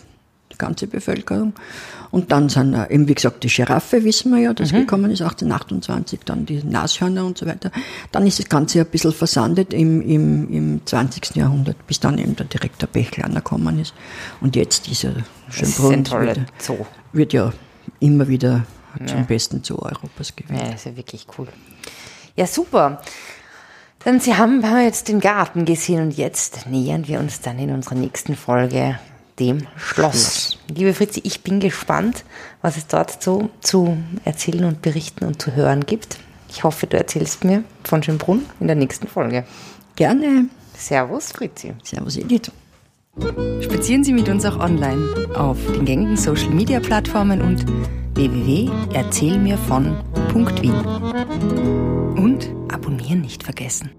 die 0.55 0.57
ganze 0.57 0.87
Bevölkerung. 0.87 1.53
Und 2.11 2.31
dann 2.31 2.49
sind 2.49 2.73
äh, 2.73 2.93
eben, 2.93 3.07
wie 3.07 3.15
gesagt, 3.15 3.43
die 3.43 3.47
Giraffe, 3.47 4.03
wissen 4.03 4.31
wir 4.31 4.41
ja, 4.41 4.53
das 4.53 4.71
gekommen 4.71 5.11
ist 5.11 5.21
1828, 5.21 6.19
dann 6.25 6.45
die 6.45 6.63
Nashörner 6.63 7.25
und 7.25 7.37
so 7.37 7.45
weiter. 7.45 7.71
Dann 8.11 8.25
ist 8.25 8.39
das 8.39 8.49
Ganze 8.49 8.79
ein 8.79 8.85
bisschen 8.87 9.11
versandet 9.11 9.73
im, 9.73 10.01
im, 10.01 10.53
im 10.53 10.81
20. 10.85 11.35
Jahrhundert, 11.35 11.85
bis 11.87 11.99
dann 11.99 12.17
eben 12.17 12.35
der 12.35 12.45
Direktor 12.45 12.87
Bechlaner 12.87 13.35
gekommen 13.35 13.79
ist. 13.79 13.93
Und 14.41 14.55
jetzt 14.55 14.87
dieser 14.87 15.13
Schönbrunn 15.49 16.09
wird, 16.09 16.39
Zoo. 16.59 16.85
wird 17.13 17.33
ja 17.33 17.53
immer 17.99 18.27
wieder 18.27 18.65
zum 19.05 19.25
besten 19.25 19.63
Zoo 19.63 19.79
Europas 19.79 20.35
gewählt. 20.35 20.61
Ja, 20.61 20.73
ist 20.73 20.85
ja 20.85 20.95
wirklich 20.95 21.27
cool. 21.37 21.47
Ja, 22.35 22.47
super. 22.47 23.01
Dann 24.05 24.19
Sie 24.19 24.35
haben, 24.35 24.63
haben 24.63 24.75
wir 24.75 24.83
jetzt 24.83 25.07
den 25.07 25.19
Garten 25.19 25.65
gesehen 25.65 26.01
und 26.01 26.11
jetzt 26.11 26.67
nähern 26.67 27.07
wir 27.07 27.19
uns 27.19 27.41
dann 27.41 27.57
in 27.57 27.71
unserer 27.71 27.95
nächsten 27.95 28.35
Folge 28.35 28.99
dem 29.39 29.67
Schloss. 29.75 30.57
Liebe 30.73 30.93
Fritzi, 30.93 31.19
ich 31.23 31.41
bin 31.41 31.59
gespannt, 31.59 32.23
was 32.61 32.77
es 32.77 32.87
dort 32.87 33.21
zu, 33.21 33.49
zu 33.61 33.97
erzählen 34.23 34.63
und 34.65 34.81
berichten 34.81 35.25
und 35.25 35.41
zu 35.41 35.55
hören 35.55 35.85
gibt. 35.85 36.17
Ich 36.49 36.63
hoffe, 36.63 36.87
du 36.87 36.97
erzählst 36.97 37.43
mir 37.43 37.63
von 37.83 38.01
Schönbrunn 38.01 38.45
in 38.59 38.65
der 38.67 38.75
nächsten 38.75 39.07
Folge. 39.07 39.45
Gerne. 39.95 40.45
Servus, 40.77 41.31
Fritzi. 41.31 41.73
Servus, 41.83 42.17
Edith. 42.17 42.51
Spazieren 43.61 44.03
Sie 44.03 44.11
mit 44.13 44.27
uns 44.27 44.43
auch 44.45 44.59
online 44.59 45.29
auf 45.35 45.57
den 45.73 45.85
gängigen 45.85 46.17
Social 46.17 46.49
Media 46.49 46.81
Plattformen 46.81 47.41
und 47.41 47.65
www.erzählmirvon.wien. 48.15 50.85
Und 52.15 52.49
abonnieren 52.71 53.21
nicht 53.21 53.43
vergessen. 53.43 53.91